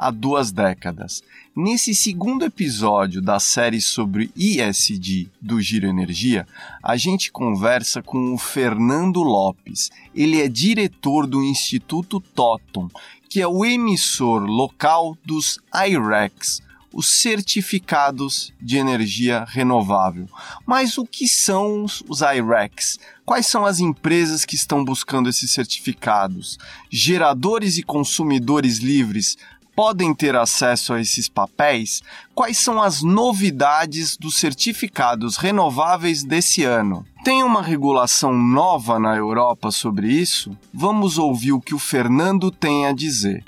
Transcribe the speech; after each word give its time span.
há 0.00 0.10
duas 0.10 0.50
décadas. 0.50 1.22
Nesse 1.54 1.94
segundo 1.94 2.42
episódio 2.42 3.20
da 3.20 3.38
série 3.38 3.82
sobre 3.82 4.30
ISD 4.34 5.28
do 5.38 5.60
Giro 5.60 5.86
Energia, 5.86 6.46
a 6.82 6.96
gente 6.96 7.30
conversa 7.30 8.02
com 8.02 8.32
o 8.32 8.38
Fernando 8.38 9.22
Lopes. 9.22 9.90
Ele 10.14 10.40
é 10.40 10.48
diretor 10.48 11.26
do 11.26 11.42
Instituto 11.42 12.18
Toton, 12.18 12.88
que 13.28 13.42
é 13.42 13.46
o 13.46 13.62
emissor 13.62 14.42
local 14.46 15.18
dos 15.22 15.58
IREX, 15.74 16.62
os 16.92 17.20
certificados 17.20 18.54
de 18.58 18.78
energia 18.78 19.44
renovável. 19.46 20.26
Mas 20.66 20.96
o 20.96 21.04
que 21.04 21.28
são 21.28 21.84
os 21.84 22.20
IREX? 22.22 22.98
Quais 23.24 23.46
são 23.46 23.66
as 23.66 23.80
empresas 23.80 24.46
que 24.46 24.56
estão 24.56 24.82
buscando 24.82 25.28
esses 25.28 25.52
certificados? 25.52 26.58
Geradores 26.90 27.76
e 27.76 27.82
consumidores 27.82 28.78
livres 28.78 29.36
podem 29.74 30.14
ter 30.14 30.36
acesso 30.36 30.92
a 30.92 31.00
esses 31.00 31.28
papéis? 31.28 32.02
Quais 32.34 32.58
são 32.58 32.80
as 32.80 33.02
novidades 33.02 34.16
dos 34.16 34.38
certificados 34.38 35.36
renováveis 35.36 36.22
desse 36.22 36.64
ano? 36.64 37.04
Tem 37.24 37.42
uma 37.42 37.62
regulação 37.62 38.32
nova 38.32 38.98
na 38.98 39.14
Europa 39.14 39.70
sobre 39.70 40.08
isso? 40.08 40.56
Vamos 40.72 41.18
ouvir 41.18 41.52
o 41.52 41.60
que 41.60 41.74
o 41.74 41.78
Fernando 41.78 42.50
tem 42.50 42.86
a 42.86 42.92
dizer. 42.92 43.44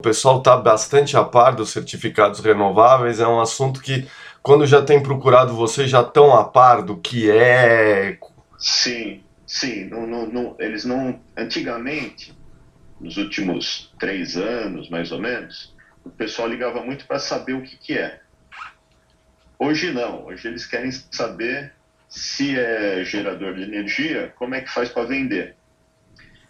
O 0.00 0.02
pessoal 0.02 0.38
está 0.38 0.56
bastante 0.56 1.14
a 1.14 1.22
par 1.22 1.54
dos 1.54 1.68
certificados 1.68 2.40
renováveis, 2.40 3.20
é 3.20 3.28
um 3.28 3.38
assunto 3.38 3.82
que, 3.82 4.08
quando 4.42 4.66
já 4.66 4.80
tem 4.80 5.02
procurado 5.02 5.54
vocês, 5.54 5.90
já 5.90 6.00
estão 6.00 6.34
a 6.34 6.42
par 6.42 6.80
do 6.80 6.96
que 6.96 7.30
é. 7.30 8.18
Sim, 8.58 9.22
sim. 9.46 9.84
Não, 9.84 10.06
não, 10.06 10.26
não, 10.26 10.56
eles 10.58 10.86
não. 10.86 11.20
Antigamente, 11.36 12.34
nos 12.98 13.18
últimos 13.18 13.92
três 14.00 14.38
anos, 14.38 14.88
mais 14.88 15.12
ou 15.12 15.20
menos, 15.20 15.76
o 16.02 16.08
pessoal 16.08 16.48
ligava 16.48 16.80
muito 16.82 17.06
para 17.06 17.18
saber 17.18 17.52
o 17.52 17.62
que, 17.62 17.76
que 17.76 17.98
é. 17.98 18.20
Hoje 19.58 19.92
não. 19.92 20.24
Hoje 20.24 20.48
eles 20.48 20.64
querem 20.64 20.90
saber 20.90 21.74
se 22.08 22.58
é 22.58 23.04
gerador 23.04 23.52
de 23.52 23.64
energia, 23.64 24.32
como 24.38 24.54
é 24.54 24.62
que 24.62 24.72
faz 24.72 24.88
para 24.88 25.04
vender. 25.04 25.56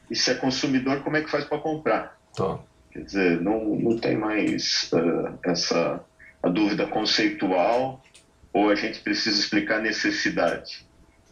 E 0.08 0.14
se 0.14 0.30
é 0.30 0.34
consumidor, 0.34 1.02
como 1.02 1.16
é 1.16 1.22
que 1.22 1.28
faz 1.28 1.44
para 1.44 1.58
comprar. 1.58 2.16
Tá. 2.32 2.60
Quer 2.92 3.04
dizer, 3.04 3.40
não, 3.40 3.76
não 3.76 3.96
tem 3.96 4.16
mais 4.16 4.90
uh, 4.92 5.38
essa 5.44 6.04
a 6.42 6.48
dúvida 6.48 6.86
conceitual 6.86 8.02
ou 8.52 8.70
a 8.70 8.74
gente 8.74 9.00
precisa 9.00 9.38
explicar 9.38 9.76
a 9.76 9.82
necessidade. 9.82 10.86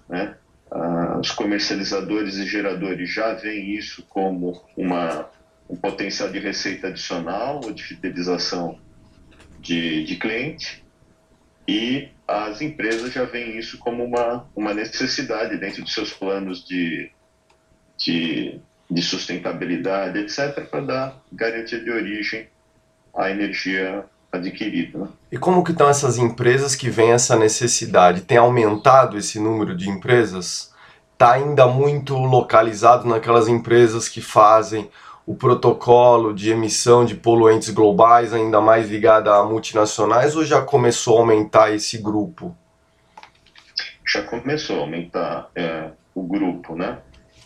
Né? 0.08 0.36
Uh, 0.70 1.18
os 1.18 1.30
comercializadores 1.30 2.36
e 2.36 2.46
geradores 2.46 3.10
já 3.12 3.32
veem 3.32 3.74
isso 3.74 4.04
como 4.08 4.62
uma, 4.76 5.28
um 5.68 5.76
potencial 5.76 6.30
de 6.30 6.38
receita 6.38 6.88
adicional 6.88 7.60
ou 7.64 7.72
de 7.72 7.82
fidelização 7.82 8.78
de, 9.60 10.04
de 10.04 10.16
cliente 10.16 10.84
e 11.66 12.08
as 12.26 12.60
empresas 12.60 13.12
já 13.12 13.24
veem 13.24 13.58
isso 13.58 13.78
como 13.78 14.04
uma, 14.04 14.46
uma 14.54 14.74
necessidade 14.74 15.56
dentro 15.56 15.82
dos 15.82 15.92
seus 15.92 16.12
planos 16.12 16.64
de, 16.64 17.10
de 17.96 18.60
de 18.90 19.02
sustentabilidade, 19.02 20.18
etc., 20.18 20.66
para 20.68 20.80
dar 20.80 21.22
garantia 21.30 21.78
de 21.78 21.90
origem 21.90 22.48
à 23.14 23.30
energia 23.30 24.04
adquirida. 24.32 24.98
Né? 24.98 25.08
E 25.32 25.38
como 25.38 25.64
que 25.64 25.72
estão 25.72 25.88
essas 25.88 26.18
empresas 26.18 26.74
que 26.74 26.88
veem 26.88 27.12
essa 27.12 27.36
necessidade? 27.36 28.22
Tem 28.22 28.38
aumentado 28.38 29.18
esse 29.18 29.38
número 29.38 29.76
de 29.76 29.88
empresas? 29.90 30.72
Está 31.12 31.32
ainda 31.32 31.66
muito 31.66 32.14
localizado 32.14 33.06
naquelas 33.06 33.48
empresas 33.48 34.08
que 34.08 34.20
fazem 34.20 34.88
o 35.26 35.34
protocolo 35.34 36.32
de 36.32 36.50
emissão 36.50 37.04
de 37.04 37.14
poluentes 37.14 37.68
globais, 37.68 38.32
ainda 38.32 38.62
mais 38.62 38.88
ligada 38.88 39.34
a 39.34 39.44
multinacionais, 39.44 40.34
ou 40.34 40.44
já 40.44 40.62
começou 40.62 41.18
a 41.18 41.20
aumentar 41.20 41.74
esse 41.74 41.98
grupo? 41.98 42.56
Já 44.06 44.22
começou 44.22 44.78
a 44.78 44.80
aumentar 44.80 45.50
é, 45.54 45.90
o 46.14 46.22
grupo, 46.22 46.74
né? 46.74 46.98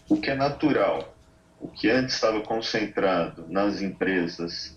O 0.08 0.16
que 0.16 0.30
é 0.30 0.34
natural 0.36 1.11
o 1.62 1.68
que 1.68 1.88
antes 1.88 2.16
estava 2.16 2.40
concentrado 2.40 3.46
nas 3.48 3.80
empresas 3.80 4.76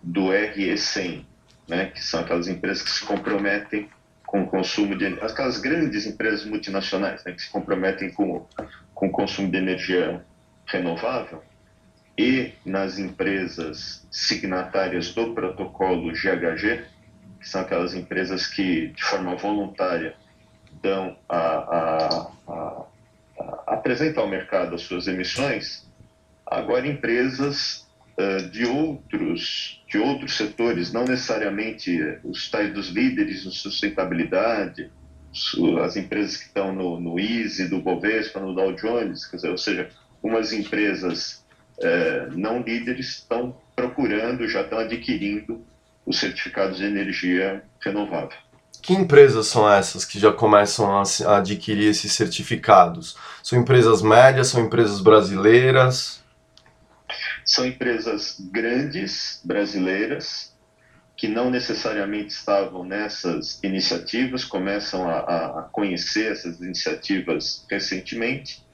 do 0.00 0.28
RE100, 0.28 1.24
né, 1.68 1.86
que 1.86 2.02
são 2.02 2.20
aquelas 2.20 2.46
empresas 2.46 2.82
que 2.82 2.90
se 2.90 3.04
comprometem 3.04 3.90
com 4.24 4.42
o 4.44 4.46
consumo 4.46 4.96
de 4.96 5.06
aquelas 5.20 5.58
grandes 5.58 6.06
empresas 6.06 6.44
multinacionais 6.44 7.24
né, 7.24 7.32
que 7.32 7.42
se 7.42 7.50
comprometem 7.50 8.12
com, 8.12 8.46
com 8.94 9.08
o 9.08 9.10
consumo 9.10 9.50
de 9.50 9.58
energia 9.58 10.24
renovável 10.66 11.42
e 12.16 12.52
nas 12.64 12.96
empresas 12.98 14.06
signatárias 14.08 15.12
do 15.12 15.34
protocolo 15.34 16.12
GHG, 16.12 16.84
que 17.40 17.48
são 17.48 17.62
aquelas 17.62 17.92
empresas 17.92 18.46
que 18.46 18.88
de 18.88 19.02
forma 19.02 19.34
voluntária 19.34 20.14
dão 20.80 21.16
a, 21.28 21.36
a, 21.36 22.30
a, 22.46 22.86
a 23.40 23.74
apresentam 23.74 24.22
ao 24.22 24.28
mercado 24.28 24.76
as 24.76 24.82
suas 24.82 25.08
emissões, 25.08 25.89
Agora, 26.50 26.86
empresas 26.86 27.86
uh, 28.18 28.48
de 28.50 28.66
outros 28.66 29.80
de 29.88 29.98
outros 29.98 30.36
setores, 30.36 30.92
não 30.92 31.04
necessariamente 31.04 32.18
os 32.22 32.48
tais 32.48 32.72
dos 32.72 32.88
líderes 32.90 33.44
em 33.44 33.50
sustentabilidade, 33.50 34.90
as 35.84 35.96
empresas 35.96 36.36
que 36.36 36.46
estão 36.46 36.72
no, 36.72 37.00
no 37.00 37.18
Easy, 37.18 37.68
do 37.68 37.80
Bovespa, 37.80 38.40
no 38.40 38.54
Dow 38.54 38.72
Jones, 38.72 39.26
quer 39.26 39.36
dizer, 39.36 39.50
ou 39.50 39.58
seja, 39.58 39.88
umas 40.22 40.52
empresas 40.52 41.44
uh, 41.78 42.36
não 42.36 42.62
líderes 42.62 43.18
estão 43.18 43.56
procurando, 43.74 44.48
já 44.48 44.62
estão 44.62 44.78
adquirindo 44.78 45.64
os 46.06 46.18
certificados 46.18 46.78
de 46.78 46.84
energia 46.84 47.62
renovável. 47.80 48.36
Que 48.82 48.94
empresas 48.94 49.46
são 49.46 49.70
essas 49.70 50.04
que 50.04 50.18
já 50.18 50.32
começam 50.32 50.90
a 50.96 51.36
adquirir 51.36 51.88
esses 51.88 52.12
certificados? 52.12 53.16
São 53.42 53.58
empresas 53.58 54.02
médias, 54.02 54.48
são 54.48 54.64
empresas 54.64 55.00
brasileiras? 55.00 56.20
São 57.44 57.66
empresas 57.66 58.36
grandes 58.50 59.40
brasileiras 59.44 60.54
que 61.16 61.28
não 61.28 61.50
necessariamente 61.50 62.32
estavam 62.32 62.82
nessas 62.82 63.62
iniciativas, 63.62 64.42
começam 64.42 65.08
a, 65.08 65.18
a 65.60 65.62
conhecer 65.64 66.32
essas 66.32 66.60
iniciativas 66.60 67.66
recentemente, 67.70 68.64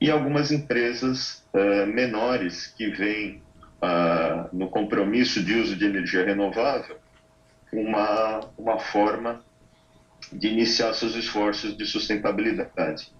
e 0.00 0.10
algumas 0.10 0.50
empresas 0.50 1.44
uh, 1.54 1.86
menores 1.86 2.66
que 2.66 2.88
vêm 2.88 3.40
uh, 3.80 4.48
no 4.52 4.68
compromisso 4.68 5.40
de 5.40 5.54
uso 5.54 5.76
de 5.76 5.84
energia 5.84 6.24
renovável 6.24 6.96
uma, 7.72 8.40
uma 8.58 8.78
forma 8.80 9.40
de 10.32 10.48
iniciar 10.48 10.92
seus 10.94 11.14
esforços 11.14 11.76
de 11.76 11.86
sustentabilidade. 11.86 13.12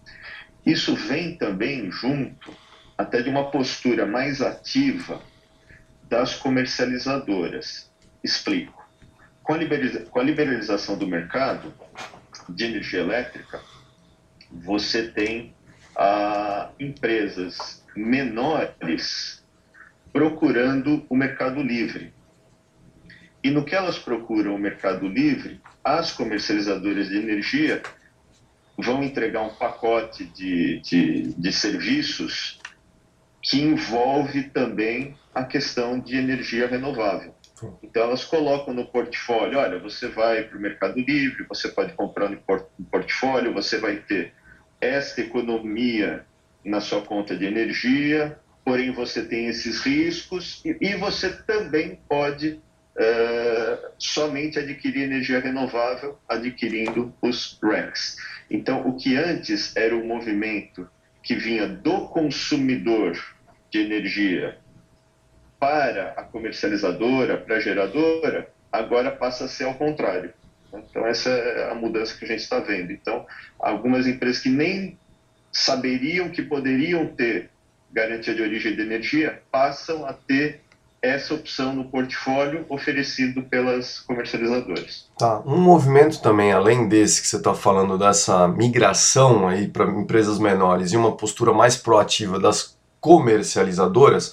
Isso 0.67 0.95
vem 0.95 1.37
também 1.37 1.91
junto 1.91 2.53
até 3.03 3.21
de 3.21 3.29
uma 3.29 3.51
postura 3.51 4.07
mais 4.07 4.41
ativa 4.41 5.21
das 6.09 6.35
comercializadoras. 6.37 7.91
Explico. 8.23 8.81
Com 9.43 9.55
a, 9.55 10.23
liberalização 10.23 10.97
do 10.97 11.07
mercado 11.07 11.75
de 12.49 12.65
energia 12.65 13.01
elétrica, 13.01 13.61
você 14.51 15.09
tem 15.09 15.53
ah, 15.97 16.71
empresas 16.79 17.85
menores 17.97 19.43
procurando 20.13 21.05
o 21.09 21.17
mercado 21.17 21.61
livre. 21.61 22.15
E 23.43 23.51
no 23.51 23.65
que 23.65 23.75
elas 23.75 23.99
procuram 23.99 24.55
o 24.55 24.59
mercado 24.59 25.09
livre, 25.09 25.61
as 25.83 26.13
comercializadoras 26.13 27.09
de 27.09 27.17
energia 27.17 27.83
vão 28.79 29.03
entregar 29.03 29.43
um 29.43 29.55
pacote 29.55 30.25
de, 30.25 30.81
de, 30.81 31.33
de 31.33 31.53
serviços 31.53 32.62
que 33.43 33.61
envolve 33.61 34.45
também 34.45 35.17
a 35.35 35.43
questão 35.45 35.99
de 35.99 36.17
energia 36.17 36.69
renovável. 36.69 37.35
Então 37.83 38.03
elas 38.03 38.25
colocam 38.25 38.73
no 38.73 38.87
portfólio, 38.87 39.59
olha, 39.59 39.79
você 39.79 40.09
vai 40.09 40.45
para 40.45 40.57
o 40.57 40.61
Mercado 40.61 40.99
Livre, 40.99 41.47
você 41.49 41.69
pode 41.69 41.93
comprar 41.93 42.29
no 42.29 42.39
portfólio, 42.91 43.53
você 43.53 43.79
vai 43.79 43.97
ter 43.97 44.33
esta 44.81 45.21
economia 45.21 46.25
na 46.65 46.81
sua 46.81 47.03
conta 47.03 47.37
de 47.37 47.45
energia, 47.45 48.39
porém 48.65 48.93
você 48.93 49.25
tem 49.25 49.47
esses 49.47 49.81
riscos 49.81 50.61
e, 50.65 50.95
você 50.97 51.31
também 51.31 52.01
pode 52.09 52.61
uh, 52.97 53.91
somente 53.99 54.59
adquirir 54.59 55.05
energia 55.05 55.41
renovável 55.41 56.19
adquirindo 56.29 57.13
os 57.21 57.59
RECs. 57.63 58.17
Então, 58.51 58.87
o 58.87 58.97
que 58.97 59.17
antes 59.17 59.75
era 59.77 59.97
um 59.97 60.07
movimento 60.07 60.89
que 61.23 61.35
vinha 61.35 61.67
do 61.69 62.09
consumidor 62.09 63.17
de 63.73 63.81
energia 63.81 64.59
para 65.59 66.13
a 66.17 66.23
comercializadora, 66.23 67.39
para 67.39 67.57
a 67.57 67.61
geradora, 67.61 68.49
agora 68.71 69.11
passa 69.11 69.47
a 69.47 69.49
ser 69.49 69.65
ao 69.65 69.75
contrário. 69.75 70.33
Então, 70.73 71.07
essa 71.07 71.31
é 71.31 71.71
a 71.71 71.75
mudança 71.75 72.17
que 72.17 72.25
a 72.25 72.29
gente 72.29 72.41
está 72.41 72.61
vendo. 72.61 72.93
Então, 72.93 73.27
algumas 73.59 74.07
empresas 74.07 74.43
que 74.43 74.51
nem 74.51 74.99
saberiam 75.51 76.31
que 76.31 76.43
poderiam 76.43 77.07
ter 77.07 77.51
garantia 77.91 78.35
de 78.35 78.43
origem 78.43 78.75
de 78.75 78.83
energia 78.83 79.43
passam 79.51 80.07
a 80.07 80.13
ter 80.13 80.63
essa 81.03 81.35
opção 81.35 81.75
no 81.75 81.85
portfólio 81.87 82.65
oferecido 82.69 83.43
pelas 83.43 83.99
comercializadoras. 83.99 85.09
Tá. 85.19 85.41
Um 85.45 85.59
movimento 85.59 86.23
também, 86.23 86.53
além 86.53 86.89
desse 86.89 87.21
que 87.21 87.27
você 87.27 87.39
está 87.39 87.53
falando, 87.53 87.99
dessa 87.99 88.47
migração 88.47 89.49
aí 89.49 89.67
para 89.67 89.85
empresas 89.91 90.39
menores 90.39 90.93
e 90.93 90.97
uma 90.97 91.17
postura 91.17 91.53
mais 91.53 91.77
proativa 91.77 92.39
das 92.39 92.72
comercializadoras, 93.03 94.33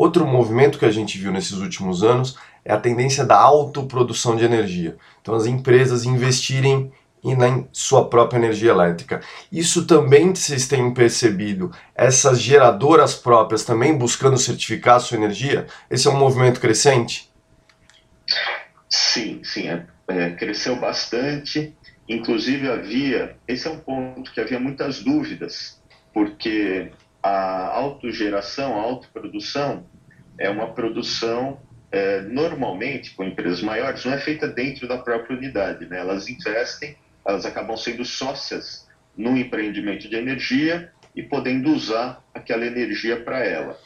Outro 0.00 0.26
movimento 0.26 0.78
que 0.78 0.86
a 0.86 0.90
gente 0.90 1.18
viu 1.18 1.30
nesses 1.30 1.58
últimos 1.58 2.02
anos 2.02 2.34
é 2.64 2.72
a 2.72 2.80
tendência 2.80 3.22
da 3.22 3.38
autoprodução 3.38 4.34
de 4.34 4.42
energia. 4.42 4.96
Então, 5.20 5.34
as 5.34 5.44
empresas 5.44 6.06
investirem 6.06 6.90
na 7.22 7.64
sua 7.70 8.08
própria 8.08 8.38
energia 8.38 8.70
elétrica. 8.70 9.20
Isso 9.52 9.84
também 9.84 10.34
vocês 10.34 10.66
têm 10.66 10.94
percebido, 10.94 11.70
essas 11.94 12.40
geradoras 12.40 13.14
próprias 13.14 13.62
também 13.62 13.94
buscando 13.94 14.38
certificar 14.38 14.96
a 14.96 15.00
sua 15.00 15.18
energia? 15.18 15.66
Esse 15.90 16.08
é 16.08 16.10
um 16.10 16.16
movimento 16.16 16.60
crescente? 16.60 17.30
Sim, 18.88 19.42
sim, 19.44 19.68
é, 19.68 19.84
é, 20.08 20.30
cresceu 20.30 20.76
bastante. 20.76 21.76
Inclusive 22.08 22.70
havia, 22.70 23.36
esse 23.46 23.68
é 23.68 23.70
um 23.70 23.78
ponto 23.78 24.32
que 24.32 24.40
havia 24.40 24.58
muitas 24.58 25.00
dúvidas, 25.00 25.78
porque 26.14 26.90
a 27.22 27.66
autogeração, 27.68 28.78
a 28.78 28.82
autoprodução, 28.82 29.84
é 30.38 30.48
uma 30.48 30.68
produção, 30.72 31.60
é, 31.92 32.22
normalmente, 32.22 33.14
com 33.14 33.24
empresas 33.24 33.62
maiores, 33.62 34.04
não 34.04 34.12
é 34.12 34.18
feita 34.18 34.48
dentro 34.48 34.88
da 34.88 34.98
própria 34.98 35.36
unidade. 35.36 35.86
Né? 35.86 35.98
Elas 35.98 36.28
investem, 36.28 36.96
elas 37.26 37.44
acabam 37.44 37.76
sendo 37.76 38.04
sócias 38.04 38.88
num 39.16 39.36
empreendimento 39.36 40.08
de 40.08 40.16
energia 40.16 40.90
e 41.14 41.22
podendo 41.22 41.70
usar 41.70 42.24
aquela 42.32 42.64
energia 42.64 43.20
para 43.20 43.44
ela. 43.44 43.78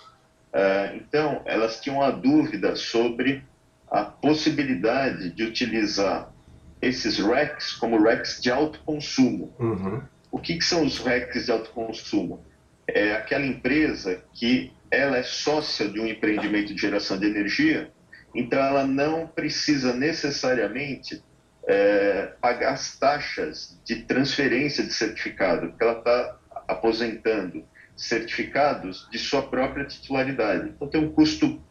Uh, 0.52 0.96
então, 0.96 1.42
elas 1.44 1.80
tinham 1.80 2.00
a 2.00 2.10
dúvida 2.10 2.76
sobre 2.76 3.42
a 3.90 4.04
possibilidade 4.04 5.30
de 5.30 5.42
utilizar 5.42 6.32
esses 6.80 7.18
RECs 7.18 7.72
como 7.72 8.00
RECs 8.00 8.40
de 8.40 8.50
alto 8.50 8.78
consumo. 8.84 9.52
Uhum. 9.58 10.02
O 10.30 10.38
que, 10.38 10.56
que 10.56 10.64
são 10.64 10.84
os 10.84 10.98
RECs 10.98 11.46
de 11.46 11.52
alto 11.52 11.70
consumo? 11.70 12.44
É 12.86 13.12
aquela 13.12 13.46
empresa 13.46 14.22
que 14.32 14.72
ela 14.90 15.18
é 15.18 15.22
sócia 15.22 15.88
de 15.88 16.00
um 16.00 16.06
empreendimento 16.06 16.74
de 16.74 16.80
geração 16.80 17.18
de 17.18 17.26
energia, 17.26 17.90
então 18.34 18.58
ela 18.58 18.86
não 18.86 19.26
precisa 19.26 19.92
necessariamente 19.92 21.22
é, 21.66 22.32
pagar 22.40 22.74
as 22.74 22.96
taxas 22.98 23.80
de 23.84 24.02
transferência 24.02 24.84
de 24.84 24.92
certificado, 24.92 25.68
porque 25.68 25.84
ela 25.84 25.98
está 25.98 26.38
aposentando 26.68 27.64
certificados 27.96 29.08
de 29.10 29.18
sua 29.18 29.42
própria 29.42 29.84
titularidade. 29.84 30.70
Então 30.70 30.88
tem 30.88 31.00
um 31.00 31.12
custo 31.12 31.62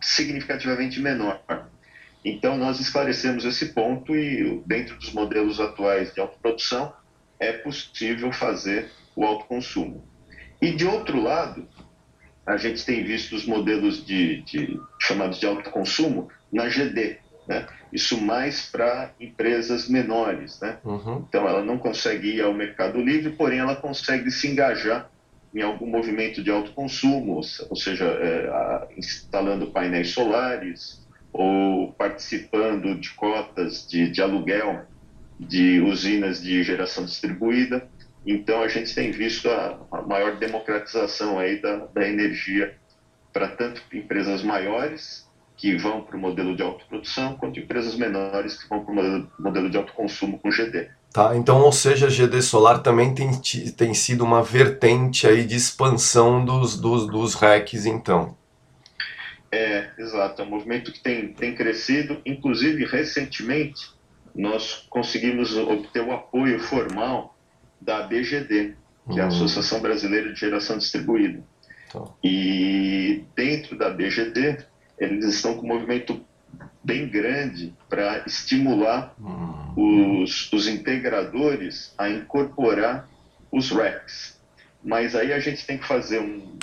significativamente 0.00 1.00
menor. 1.00 1.42
Então 2.24 2.56
nós 2.56 2.78
esclarecemos 2.80 3.44
esse 3.44 3.66
ponto 3.66 4.14
e 4.14 4.62
dentro 4.64 4.96
dos 4.96 5.12
modelos 5.12 5.60
atuais 5.60 6.14
de 6.14 6.20
autoprodução 6.20 6.92
é 7.38 7.52
possível 7.52 8.32
fazer 8.32 8.90
o 9.16 9.24
autoconsumo. 9.24 10.11
E 10.62 10.70
de 10.70 10.86
outro 10.86 11.20
lado, 11.20 11.66
a 12.46 12.56
gente 12.56 12.86
tem 12.86 13.02
visto 13.02 13.34
os 13.34 13.44
modelos 13.44 14.06
de, 14.06 14.42
de 14.42 14.80
chamados 15.00 15.40
de 15.40 15.46
alto 15.46 15.68
consumo 15.70 16.28
na 16.52 16.68
GD, 16.68 17.18
né? 17.48 17.66
Isso 17.92 18.18
mais 18.20 18.70
para 18.70 19.10
empresas 19.20 19.88
menores, 19.88 20.60
né? 20.60 20.78
Uhum. 20.84 21.24
Então 21.28 21.48
ela 21.48 21.64
não 21.64 21.76
consegue 21.78 22.36
ir 22.36 22.40
ao 22.40 22.54
mercado 22.54 23.00
livre, 23.00 23.32
porém 23.32 23.58
ela 23.58 23.74
consegue 23.74 24.30
se 24.30 24.46
engajar 24.46 25.10
em 25.52 25.62
algum 25.62 25.86
movimento 25.86 26.42
de 26.42 26.50
alto 26.50 26.70
consumo, 26.72 27.40
ou 27.68 27.76
seja, 27.76 28.04
é, 28.04 28.48
a, 28.48 28.86
instalando 28.96 29.72
painéis 29.72 30.10
solares 30.10 31.04
ou 31.32 31.92
participando 31.92 32.94
de 32.94 33.10
cotas 33.10 33.86
de, 33.88 34.08
de 34.08 34.22
aluguel 34.22 34.86
de 35.38 35.80
usinas 35.80 36.40
de 36.40 36.62
geração 36.62 37.04
distribuída. 37.04 37.88
Então 38.26 38.62
a 38.62 38.68
gente 38.68 38.94
tem 38.94 39.10
visto 39.10 39.50
a, 39.50 39.78
a 39.90 40.02
maior 40.02 40.36
democratização 40.36 41.38
aí 41.38 41.60
da, 41.60 41.86
da 41.86 42.08
energia 42.08 42.74
para 43.32 43.48
tanto 43.48 43.82
empresas 43.92 44.42
maiores 44.42 45.26
que 45.56 45.76
vão 45.76 46.02
para 46.02 46.16
o 46.16 46.20
modelo 46.20 46.56
de 46.56 46.62
autoprodução, 46.62 47.36
quanto 47.36 47.60
empresas 47.60 47.94
menores 47.94 48.60
que 48.60 48.68
vão 48.68 48.84
para 48.84 48.92
o 48.92 48.94
modelo, 48.94 49.32
modelo 49.38 49.70
de 49.70 49.76
autoconsumo 49.76 50.38
com 50.38 50.50
GD. 50.50 50.88
Tá, 51.12 51.36
então, 51.36 51.60
ou 51.60 51.72
seja, 51.72 52.08
GD 52.08 52.40
Solar 52.42 52.82
também 52.82 53.14
tem, 53.14 53.30
tem 53.76 53.94
sido 53.94 54.24
uma 54.24 54.42
vertente 54.42 55.26
aí 55.26 55.44
de 55.44 55.54
expansão 55.54 56.44
dos, 56.44 56.80
dos, 56.80 57.06
dos 57.06 57.34
RECs, 57.34 57.86
então. 57.86 58.36
É, 59.52 59.90
exato, 59.98 60.40
é 60.40 60.44
um 60.44 60.48
movimento 60.48 60.90
que 60.90 61.00
tem, 61.00 61.28
tem 61.28 61.54
crescido, 61.54 62.20
inclusive 62.24 62.86
recentemente 62.86 63.90
nós 64.34 64.86
conseguimos 64.88 65.54
obter 65.56 66.02
o 66.02 66.12
apoio 66.12 66.58
formal 66.58 67.31
da 67.82 67.98
ABGD, 67.98 68.74
que 69.10 69.18
é 69.18 69.22
a 69.22 69.26
uhum. 69.26 69.28
Associação 69.28 69.80
Brasileira 69.80 70.32
de 70.32 70.38
Geração 70.38 70.78
Distribuída. 70.78 71.42
Tá. 71.92 72.04
E 72.22 73.24
dentro 73.34 73.76
da 73.76 73.88
ABGD, 73.88 74.64
eles 74.98 75.24
estão 75.26 75.54
com 75.54 75.64
um 75.64 75.68
movimento 75.68 76.24
bem 76.84 77.08
grande 77.08 77.74
para 77.88 78.24
estimular 78.26 79.14
uhum. 79.18 80.22
os, 80.22 80.52
os 80.52 80.66
integradores 80.66 81.94
a 81.98 82.08
incorporar 82.08 83.08
os 83.50 83.70
RECs. 83.70 84.40
Mas 84.82 85.14
aí 85.14 85.32
a 85.32 85.38
gente 85.38 85.64
tem 85.66 85.78
que 85.78 85.86
fazer 85.86 86.20
um. 86.20 86.58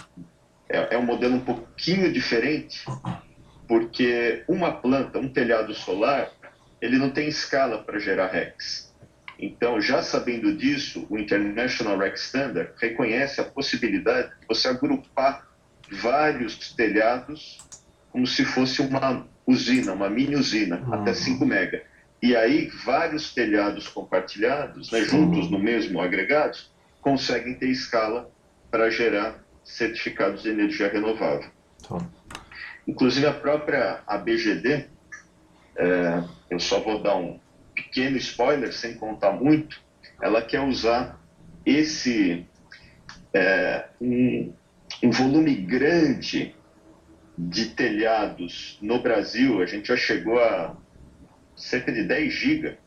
É, 0.67 0.95
é 0.95 0.97
um 0.97 1.05
modelo 1.05 1.35
um 1.35 1.39
pouquinho 1.39 2.11
diferente, 2.11 2.83
porque 3.67 4.43
uma 4.47 4.71
planta, 4.71 5.17
um 5.17 5.29
telhado 5.29 5.73
solar, 5.73 6.29
ele 6.81 6.97
não 6.97 7.09
tem 7.09 7.27
escala 7.27 7.79
para 7.79 7.97
gerar 7.97 8.27
RECs. 8.27 8.88
Então, 9.39 9.79
já 9.79 10.03
sabendo 10.03 10.53
disso, 10.53 11.07
o 11.09 11.17
International 11.17 11.97
REC 11.97 12.15
Standard 12.15 12.71
reconhece 12.77 13.39
a 13.39 13.45
possibilidade 13.45 14.31
de 14.41 14.45
você 14.45 14.67
agrupar 14.67 15.47
vários 15.89 16.73
telhados 16.73 17.57
como 18.11 18.27
se 18.27 18.43
fosse 18.43 18.81
uma 18.81 19.25
usina, 19.47 19.93
uma 19.93 20.09
mini 20.09 20.35
usina, 20.35 20.81
uhum. 20.81 20.93
até 20.93 21.13
5 21.13 21.45
mega. 21.45 21.81
E 22.21 22.35
aí, 22.35 22.69
vários 22.83 23.33
telhados 23.33 23.87
compartilhados, 23.87 24.91
né, 24.91 25.01
juntos 25.03 25.49
no 25.49 25.57
mesmo 25.57 26.01
agregado, 26.01 26.57
conseguem 26.99 27.53
ter 27.53 27.69
escala 27.69 28.29
para 28.69 28.89
gerar 28.89 29.41
certificados 29.63 30.43
de 30.43 30.49
energia 30.49 30.89
renovável. 30.91 31.49
Tá. 31.87 31.97
Inclusive, 32.85 33.25
a 33.25 33.33
própria 33.33 34.01
ABGD, 34.05 34.85
é, 35.77 36.23
eu 36.49 36.59
só 36.59 36.81
vou 36.81 37.01
dar 37.01 37.15
um, 37.15 37.39
pequeno 37.83 38.17
spoiler, 38.17 38.73
sem 38.73 38.95
contar 38.95 39.31
muito, 39.31 39.81
ela 40.21 40.41
quer 40.41 40.61
usar 40.61 41.19
esse 41.65 42.45
é, 43.33 43.85
um, 44.01 44.53
um 45.03 45.11
volume 45.11 45.55
grande 45.55 46.55
de 47.37 47.67
telhados 47.67 48.77
no 48.81 49.01
Brasil, 49.01 49.61
a 49.61 49.65
gente 49.65 49.87
já 49.87 49.95
chegou 49.95 50.39
a 50.39 50.75
cerca 51.55 51.91
de 51.91 52.03
10 52.03 52.33
GB 52.33 52.77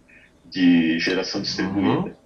de 0.44 0.99
geração 0.99 1.40
distribuída. 1.40 1.90
Uhum. 1.90 2.22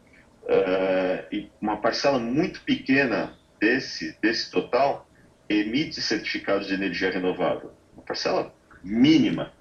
Uh, 0.47 1.25
e 1.33 1.51
uma 1.61 1.77
parcela 1.79 2.21
muito 2.21 2.61
pequena 2.63 3.37
desse, 3.61 4.17
desse 4.23 4.51
total 4.51 5.09
emite 5.49 6.01
certificados 6.01 6.69
de 6.69 6.75
energia 6.75 7.11
renovável. 7.11 7.73
Uma 7.95 8.03
parcela 8.05 8.55
mínima. 8.83 9.53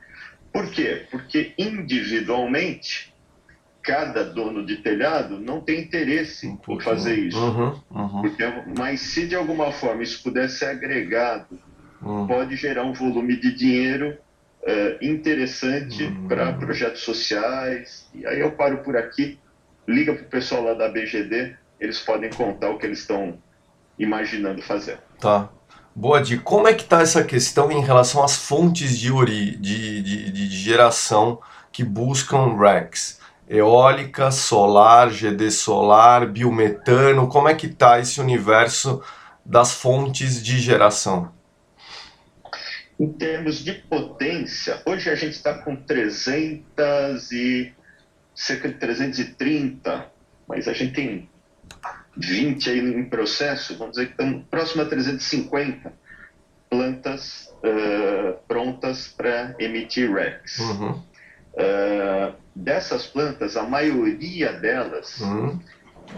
Por 0.56 0.72
quê? 0.72 1.06
Porque 1.12 1.54
individualmente 1.58 3.14
cada 3.84 4.24
dono 4.24 4.66
de 4.66 4.78
telhado 4.78 5.38
não 5.38 5.60
tem 5.60 5.82
interesse 5.82 6.48
um 6.48 6.74
em 6.74 6.80
fazer 6.80 7.20
isso. 7.20 7.38
Uhum, 7.38 7.82
uhum. 7.92 8.22
Porque, 8.22 8.44
mas 8.78 9.02
se 9.02 9.28
de 9.28 9.36
alguma 9.36 9.74
forma 9.74 10.02
isso 10.02 10.24
pudesse 10.24 10.60
ser 10.60 10.68
agregado, 10.68 11.60
uhum. 12.02 12.26
pode 12.26 12.56
gerar 12.56 12.86
um 12.86 12.94
volume 12.94 13.36
de 13.36 13.54
dinheiro 13.54 14.18
uh, 14.64 15.06
interessante 15.06 16.06
uhum. 16.06 16.30
para 16.30 16.54
projetos 16.54 17.02
sociais. 17.02 18.10
E 18.16 18.26
aí 18.26 18.40
eu 18.40 18.54
paro 18.54 18.78
por 18.78 18.96
aqui, 18.96 19.38
liga 19.86 20.14
para 20.14 20.24
o 20.24 20.30
pessoal 20.30 20.64
lá 20.64 20.74
da 20.74 20.88
BGD, 20.88 21.54
eles 21.82 22.00
podem 22.00 22.30
contar 22.30 22.70
o 22.70 22.78
que 22.78 22.86
eles 22.86 23.00
estão 23.00 23.38
imaginando 24.00 24.62
fazer. 24.62 25.00
Tá. 25.20 25.50
Boa, 25.98 26.22
de 26.22 26.38
como 26.38 26.68
é 26.68 26.74
que 26.74 26.84
está 26.84 27.02
essa 27.02 27.24
questão 27.24 27.72
em 27.72 27.80
relação 27.82 28.22
às 28.22 28.36
fontes 28.36 29.00
de, 29.00 29.10
ori, 29.14 29.56
de, 29.56 30.02
de, 30.02 30.30
de 30.30 30.50
geração 30.50 31.40
que 31.72 31.86
buscam 31.86 32.58
RECs? 32.58 33.22
Eólica, 33.48 34.30
solar, 34.30 35.10
GD 35.10 35.50
solar, 35.52 36.28
biometano, 36.28 37.30
como 37.30 37.48
é 37.48 37.56
que 37.56 37.68
está 37.68 37.98
esse 37.98 38.20
universo 38.20 39.02
das 39.46 39.74
fontes 39.74 40.44
de 40.44 40.60
geração? 40.60 41.32
Em 43.00 43.14
termos 43.14 43.64
de 43.64 43.72
potência, 43.76 44.82
hoje 44.86 45.10
a 45.10 45.16
gente 45.16 45.36
está 45.36 45.54
com 45.54 45.78
300 45.78 47.32
e 47.32 47.74
cerca 48.36 48.68
de 48.68 48.76
330, 48.76 50.12
mas 50.46 50.68
a 50.68 50.74
gente 50.74 50.94
tem 50.94 51.30
20 52.18 52.70
aí 52.70 52.80
em 52.80 53.06
processo, 53.06 53.78
vamos 53.78 53.96
dizer 53.96 54.08
que 54.08 54.12
estamos 54.12 54.46
próximo 54.50 54.82
a 54.84 54.86
350 54.86 55.94
plantas 56.70 57.54
uh, 57.58 58.38
prontas 58.48 59.08
para 59.08 59.56
emitir 59.60 60.12
RECs. 60.14 60.60
Uhum. 60.60 60.92
Uh, 60.92 62.34
dessas 62.56 63.06
plantas, 63.06 63.56
a 63.58 63.64
maioria 63.64 64.54
delas 64.54 65.20
uhum. 65.20 65.60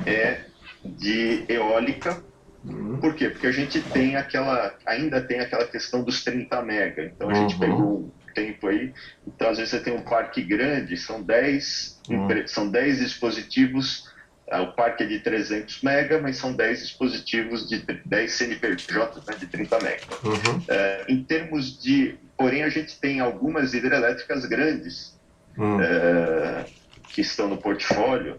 é 0.05 0.41
de 0.83 1.45
eólica. 1.47 2.21
Uhum. 2.63 2.97
Por 2.97 3.15
quê? 3.15 3.29
Porque 3.29 3.47
a 3.47 3.51
gente 3.51 3.81
tem 3.81 4.15
aquela, 4.15 4.75
ainda 4.85 5.21
tem 5.21 5.39
aquela 5.39 5.65
questão 5.65 6.03
dos 6.03 6.23
30 6.23 6.61
mega. 6.63 7.05
Então 7.05 7.29
a 7.29 7.33
gente 7.33 7.53
uhum. 7.55 7.59
pegou 7.59 7.99
um 7.99 8.11
tempo 8.33 8.67
aí. 8.67 8.93
Então 9.25 9.49
às 9.49 9.57
vezes 9.57 9.71
você 9.71 9.79
tem 9.79 9.95
um 9.95 10.01
parque 10.01 10.41
grande, 10.41 10.97
são 10.97 11.21
10, 11.21 12.01
uhum. 12.09 12.47
são 12.47 12.69
10 12.69 12.99
dispositivos 12.99 14.09
o 14.55 14.67
parque 14.67 15.03
é 15.03 15.05
de 15.05 15.19
300 15.19 15.81
mega, 15.81 16.21
mas 16.21 16.37
são 16.37 16.53
10 16.53 16.79
dispositivos 16.79 17.67
de 17.67 17.83
10 18.05 18.31
CNPJ 18.31 19.21
né, 19.27 19.35
de 19.37 19.45
30 19.45 19.79
mega. 19.81 20.03
Uhum. 20.23 20.63
É, 20.69 21.05
em 21.09 21.21
termos 21.21 21.77
de, 21.77 22.15
porém, 22.37 22.63
a 22.63 22.69
gente 22.69 22.97
tem 22.97 23.19
algumas 23.19 23.73
hidrelétricas 23.73 24.45
grandes 24.45 25.19
uhum. 25.57 25.81
é, 25.81 26.65
que 27.09 27.19
estão 27.19 27.49
no 27.49 27.57
portfólio, 27.57 28.37